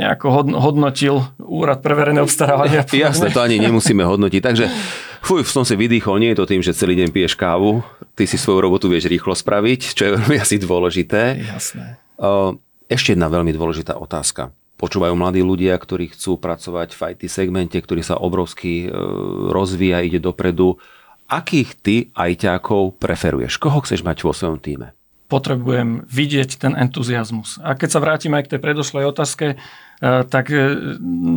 nejako 0.00 0.48
hodnotil 0.56 1.20
úrad 1.36 1.84
pre 1.84 1.92
verejné 1.92 2.24
obstarávanie. 2.24 2.80
Jasne, 2.96 3.28
to 3.28 3.44
ani 3.44 3.60
nemusíme 3.60 4.00
hodnotiť. 4.00 4.40
Takže 4.40 4.66
fuj, 5.20 5.44
som 5.44 5.68
si 5.68 5.76
vydýchol, 5.76 6.16
nie 6.16 6.32
je 6.32 6.40
to 6.40 6.48
tým, 6.48 6.64
že 6.64 6.72
celý 6.72 6.96
deň 6.96 7.12
piješ 7.12 7.36
kávu, 7.36 7.84
ty 8.16 8.24
si 8.24 8.40
svoju 8.40 8.64
robotu 8.64 8.88
vieš 8.88 9.12
rýchlo 9.12 9.36
spraviť, 9.36 9.80
čo 9.92 10.02
je 10.08 10.10
veľmi 10.16 10.36
asi 10.44 10.56
dôležité. 10.56 11.44
Jasné. 11.44 12.00
Ešte 12.90 13.12
jedna 13.14 13.28
veľmi 13.28 13.52
dôležitá 13.52 14.00
otázka. 14.00 14.50
Počúvajú 14.80 15.12
mladí 15.12 15.44
ľudia, 15.44 15.76
ktorí 15.76 16.16
chcú 16.16 16.40
pracovať 16.40 16.96
v 16.96 17.00
IT 17.12 17.22
segmente, 17.28 17.76
ktorý 17.76 18.00
sa 18.00 18.16
obrovsky 18.16 18.88
e, 18.88 18.96
rozvíja, 19.52 20.00
ide 20.00 20.16
dopredu 20.16 20.80
akých 21.30 21.70
ty 21.78 21.96
ajťákov 22.12 22.98
preferuješ? 22.98 23.62
Koho 23.62 23.78
chceš 23.86 24.02
mať 24.02 24.26
vo 24.26 24.34
svojom 24.34 24.58
týme? 24.58 24.92
Potrebujem 25.30 26.02
vidieť 26.10 26.58
ten 26.58 26.74
entuziasmus. 26.74 27.62
A 27.62 27.78
keď 27.78 27.88
sa 27.94 28.02
vrátim 28.02 28.34
aj 28.34 28.50
k 28.50 28.52
tej 28.56 28.60
predošlej 28.66 29.06
otázke, 29.06 29.46
tak 30.02 30.50
e, 30.50 30.74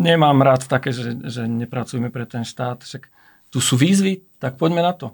nemám 0.02 0.42
rád 0.42 0.66
také, 0.66 0.90
že, 0.90 1.14
že 1.30 1.46
nepracujeme 1.46 2.10
pre 2.10 2.26
ten 2.26 2.42
štát. 2.42 2.82
Však 2.82 3.06
tu 3.54 3.62
sú 3.62 3.78
výzvy, 3.78 4.26
tak 4.42 4.58
poďme 4.58 4.82
na 4.82 4.98
to. 4.98 5.14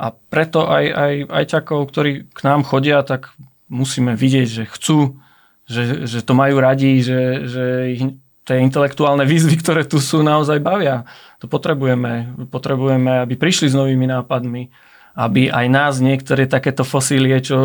A 0.00 0.08
preto 0.08 0.72
aj, 0.72 0.84
aj, 0.88 1.14
aj 1.28 1.44
ktorí 1.68 2.32
k 2.32 2.40
nám 2.48 2.64
chodia, 2.64 3.04
tak 3.04 3.36
musíme 3.68 4.16
vidieť, 4.16 4.48
že 4.48 4.64
chcú, 4.72 5.20
že, 5.68 6.08
že 6.08 6.24
to 6.24 6.32
majú 6.32 6.64
radi, 6.64 7.04
že, 7.04 7.44
že 7.44 7.64
ich 7.92 8.02
tie 8.42 8.62
intelektuálne 8.62 9.22
výzvy, 9.22 9.58
ktoré 9.62 9.82
tu 9.86 10.02
sú, 10.02 10.22
naozaj 10.26 10.58
bavia. 10.58 11.06
To 11.42 11.46
potrebujeme. 11.46 12.34
Potrebujeme, 12.50 13.22
aby 13.22 13.34
prišli 13.38 13.70
s 13.70 13.78
novými 13.78 14.10
nápadmi, 14.10 14.70
aby 15.12 15.52
aj 15.52 15.66
nás 15.68 15.94
niektoré 16.00 16.48
takéto 16.48 16.82
fosílie, 16.82 17.36
čo 17.44 17.56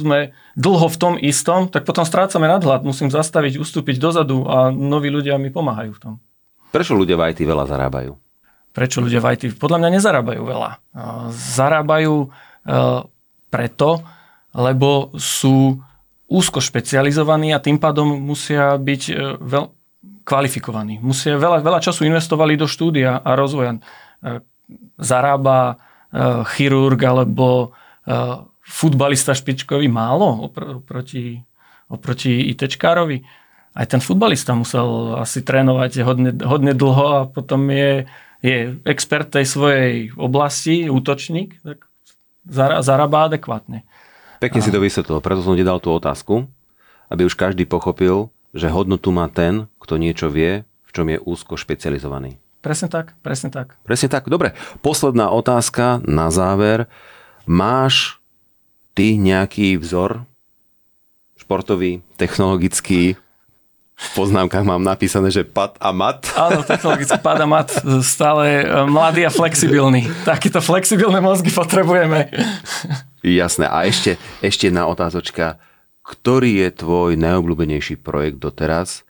sme 0.00 0.32
dlho 0.56 0.88
v 0.88 0.96
tom 0.96 1.14
istom, 1.20 1.68
tak 1.68 1.84
potom 1.84 2.02
strácame 2.02 2.48
nadhľad. 2.48 2.82
Musím 2.82 3.12
zastaviť, 3.12 3.60
ustúpiť 3.60 4.00
dozadu 4.00 4.48
a 4.48 4.72
noví 4.72 5.12
ľudia 5.12 5.36
mi 5.36 5.52
pomáhajú 5.52 5.92
v 5.94 6.00
tom. 6.00 6.12
Prečo 6.70 6.94
ľudia 6.94 7.18
v 7.18 7.34
IT 7.34 7.42
veľa 7.42 7.66
zarábajú? 7.66 8.14
Prečo 8.70 9.02
ľudia 9.02 9.18
v 9.18 9.34
IT? 9.34 9.42
Podľa 9.58 9.78
mňa 9.82 9.90
nezarábajú 9.98 10.42
veľa. 10.46 10.70
Zarábajú 11.34 12.14
e, 12.22 12.28
preto, 13.50 13.90
lebo 14.54 15.10
sú 15.18 15.82
úzko 16.30 16.62
špecializovaní 16.62 17.50
a 17.50 17.58
tým 17.58 17.82
pádom 17.82 18.06
musia 18.06 18.78
byť 18.78 19.02
e, 19.10 19.14
veľ, 19.42 19.64
kvalifikovaní. 20.24 21.00
Musia, 21.02 21.40
veľa, 21.40 21.64
veľa 21.64 21.80
času 21.80 22.06
investovali 22.06 22.56
do 22.56 22.68
štúdia 22.68 23.20
a 23.20 23.30
rozvoja. 23.34 23.76
E, 23.76 23.80
zarába 25.00 25.58
e, 25.68 25.74
chirurg 26.56 27.00
alebo 27.02 27.74
futbalista 28.70 29.34
špičkový 29.34 29.90
málo 29.90 30.50
oproti, 30.50 31.42
oproti 31.90 32.50
ITčkárovi. 32.54 33.22
Aj 33.74 33.86
ten 33.86 34.02
futbalista 34.02 34.54
musel 34.54 35.14
asi 35.18 35.42
trénovať 35.42 36.02
hodne, 36.02 36.30
hodne 36.42 36.74
dlho 36.74 37.06
a 37.06 37.18
potom 37.30 37.70
je, 37.70 38.06
je 38.42 38.74
expert 38.86 39.30
tej 39.30 39.46
svojej 39.46 39.94
oblasti, 40.18 40.90
útočník, 40.90 41.58
tak 41.62 41.86
zarába 42.82 43.30
adekvátne. 43.30 43.86
Pekne 44.42 44.60
si 44.64 44.72
to 44.72 44.82
vysvetlil, 44.82 45.22
preto 45.22 45.44
som 45.44 45.54
ti 45.54 45.62
dal 45.62 45.78
tú 45.78 45.94
otázku, 45.94 46.48
aby 47.12 47.28
už 47.28 47.38
každý 47.38 47.68
pochopil, 47.68 48.32
že 48.54 48.72
hodnotu 48.72 49.14
má 49.14 49.30
ten, 49.30 49.70
kto 49.78 49.98
niečo 50.00 50.30
vie, 50.30 50.66
v 50.86 50.90
čom 50.90 51.06
je 51.06 51.22
úzko 51.22 51.54
špecializovaný. 51.54 52.38
Presne 52.60 52.92
tak, 52.92 53.16
presne 53.24 53.48
tak. 53.48 53.80
Presne 53.86 54.12
tak, 54.12 54.28
dobre. 54.28 54.52
Posledná 54.84 55.32
otázka 55.32 56.04
na 56.04 56.28
záver. 56.28 56.90
Máš 57.48 58.20
ty 58.92 59.16
nejaký 59.16 59.80
vzor 59.80 60.28
športový, 61.40 62.04
technologický, 62.20 63.16
v 64.00 64.08
poznámkach 64.16 64.64
mám 64.64 64.80
napísané, 64.80 65.28
že 65.28 65.44
pad 65.44 65.76
a 65.76 65.92
mat. 65.92 66.24
Áno, 66.32 66.64
technologicky 66.64 67.20
pad 67.20 67.44
a 67.44 67.46
mat. 67.46 67.68
Stále 68.00 68.64
e, 68.64 68.88
mladý 68.88 69.28
a 69.28 69.30
flexibilný. 69.30 70.08
Takéto 70.24 70.64
flexibilné 70.64 71.20
mozgy 71.20 71.52
potrebujeme. 71.52 72.32
Jasné. 73.20 73.68
A 73.68 73.84
ešte, 73.84 74.16
ešte 74.40 74.72
na 74.72 74.88
otázočka. 74.88 75.60
Ktorý 76.10 76.66
je 76.66 76.68
tvoj 76.74 77.14
najobľúbenejší 77.14 78.02
projekt 78.02 78.42
doteraz 78.42 79.06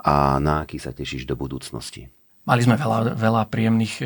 a 0.00 0.40
na 0.40 0.64
aký 0.64 0.80
sa 0.80 0.96
tešíš 0.96 1.28
do 1.28 1.36
budúcnosti? 1.36 2.08
Mali 2.48 2.64
sme 2.64 2.80
veľa, 2.80 3.12
veľa 3.12 3.42
príjemných 3.52 3.94
e, 4.00 4.04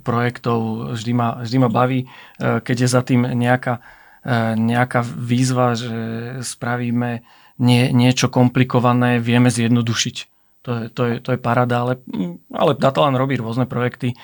projektov. 0.00 0.90
Vždy 0.96 1.12
ma, 1.12 1.44
vždy 1.44 1.56
ma 1.60 1.68
baví, 1.68 2.00
e, 2.00 2.64
keď 2.64 2.76
je 2.80 2.88
za 2.88 3.04
tým 3.04 3.28
nejaká, 3.28 3.84
e, 4.24 4.56
nejaká 4.56 5.04
výzva, 5.04 5.76
že 5.76 5.92
spravíme 6.40 7.20
nie, 7.60 7.92
niečo 7.92 8.32
komplikované, 8.32 9.20
vieme 9.20 9.52
zjednodušiť. 9.52 10.16
To 10.64 10.70
je, 10.72 10.82
to 10.88 11.02
je, 11.04 11.14
to 11.20 11.28
je 11.36 11.38
parada, 11.38 11.84
ale, 11.84 12.00
ale 12.56 12.72
Datalan 12.80 13.20
robí 13.20 13.36
rôzne 13.36 13.68
projekty 13.68 14.16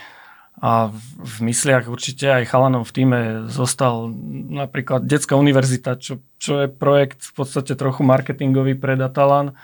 a 0.61 0.93
v 1.19 1.37
mysliach 1.49 1.89
určite 1.89 2.29
aj 2.29 2.53
chalanom 2.53 2.85
v 2.85 2.93
týme 2.93 3.21
zostal 3.49 4.13
napríklad 4.53 5.09
Detská 5.09 5.35
univerzita, 5.35 5.97
čo, 5.97 6.21
čo 6.37 6.63
je 6.63 6.69
projekt 6.69 7.25
v 7.25 7.33
podstate 7.33 7.73
trochu 7.73 8.05
marketingový 8.05 8.77
pre 8.77 8.95
Datalan, 8.95 9.57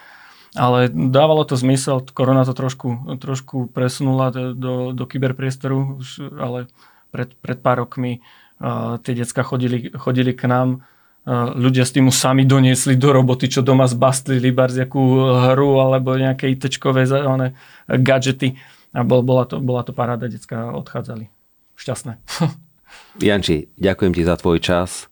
ale 0.57 0.89
dávalo 0.89 1.45
to 1.45 1.61
zmysel, 1.61 2.01
korona 2.01 2.49
to 2.49 2.57
trošku, 2.57 3.15
trošku 3.21 3.69
presunula 3.69 4.33
do, 4.33 4.57
do, 4.57 4.75
do 4.97 5.05
kyberpriestoru, 5.05 6.01
ale 6.41 6.73
pred, 7.13 7.37
pred 7.37 7.59
pár 7.61 7.85
rokmi 7.85 8.25
uh, 8.59 8.97
tie 9.05 9.13
decka 9.13 9.45
chodili, 9.45 9.93
chodili 9.93 10.33
k 10.33 10.49
nám, 10.49 10.83
uh, 11.29 11.53
ľudia 11.53 11.85
s 11.85 11.93
tým 11.93 12.09
sami 12.09 12.49
doniesli 12.49 12.97
do 12.97 13.13
roboty, 13.13 13.53
čo 13.53 13.61
doma 13.61 13.85
zbastlili, 13.85 14.51
nejakú 14.51 15.05
hru 15.53 15.85
alebo 15.85 16.17
nejaké 16.17 16.49
ITčkové 16.49 17.05
gadžety 17.87 18.57
a 18.99 19.07
bol, 19.07 19.23
bola, 19.23 19.47
to, 19.47 19.63
bola 19.63 19.87
to 19.87 19.95
paráda, 19.95 20.27
detská 20.27 20.75
odchádzali. 20.75 21.31
Šťastné. 21.79 22.19
Janči, 23.23 23.71
ďakujem 23.79 24.11
ti 24.11 24.27
za 24.27 24.35
tvoj 24.35 24.59
čas, 24.59 25.07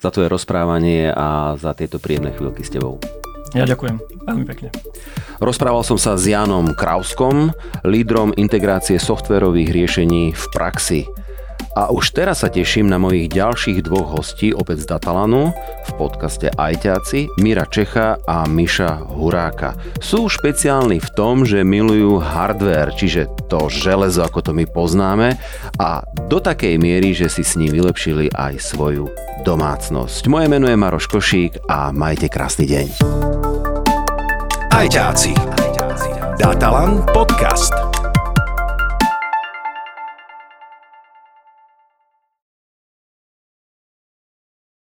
za 0.00 0.08
tvoje 0.08 0.32
rozprávanie 0.32 1.12
a 1.12 1.60
za 1.60 1.76
tieto 1.76 2.00
príjemné 2.00 2.32
chvíľky 2.32 2.64
s 2.64 2.72
tebou. 2.72 2.96
Ja 3.52 3.68
ďakujem, 3.68 4.00
veľmi 4.24 4.44
pekne. 4.48 4.68
Rozprával 5.36 5.84
som 5.84 6.00
sa 6.00 6.16
s 6.16 6.24
Janom 6.24 6.72
Krauskom, 6.72 7.52
lídrom 7.84 8.32
integrácie 8.40 8.96
softverových 8.96 9.68
riešení 9.68 10.32
v 10.32 10.44
praxi. 10.56 11.04
A 11.76 11.92
už 11.92 12.16
teraz 12.16 12.40
sa 12.40 12.48
teším 12.48 12.88
na 12.88 12.96
mojich 12.96 13.28
ďalších 13.28 13.84
dvoch 13.84 14.16
hostí 14.16 14.56
opäť 14.56 14.88
z 14.88 14.96
Datalanu 14.96 15.52
v 15.84 15.90
podcaste 16.00 16.48
Ajťáci, 16.48 17.28
Mira 17.36 17.68
Čecha 17.68 18.16
a 18.24 18.48
Miša 18.48 19.04
Huráka. 19.12 19.76
Sú 20.00 20.32
špeciálni 20.32 21.04
v 21.04 21.12
tom, 21.12 21.44
že 21.44 21.60
milujú 21.68 22.16
hardware, 22.16 22.96
čiže 22.96 23.28
to 23.52 23.68
železo, 23.68 24.24
ako 24.24 24.40
to 24.40 24.52
my 24.56 24.64
poznáme 24.64 25.36
a 25.76 26.00
do 26.32 26.40
takej 26.40 26.80
miery, 26.80 27.12
že 27.12 27.28
si 27.28 27.44
s 27.44 27.60
ním 27.60 27.76
vylepšili 27.76 28.32
aj 28.32 28.56
svoju 28.56 29.12
domácnosť. 29.44 30.32
Moje 30.32 30.48
meno 30.48 30.72
je 30.72 30.80
Maroš 30.80 31.12
Košík 31.12 31.68
a 31.68 31.92
majte 31.92 32.32
krásny 32.32 32.64
deň. 32.64 32.86
Ajťáci. 34.72 35.32
Datalan 36.40 37.04
podcast. 37.12 37.95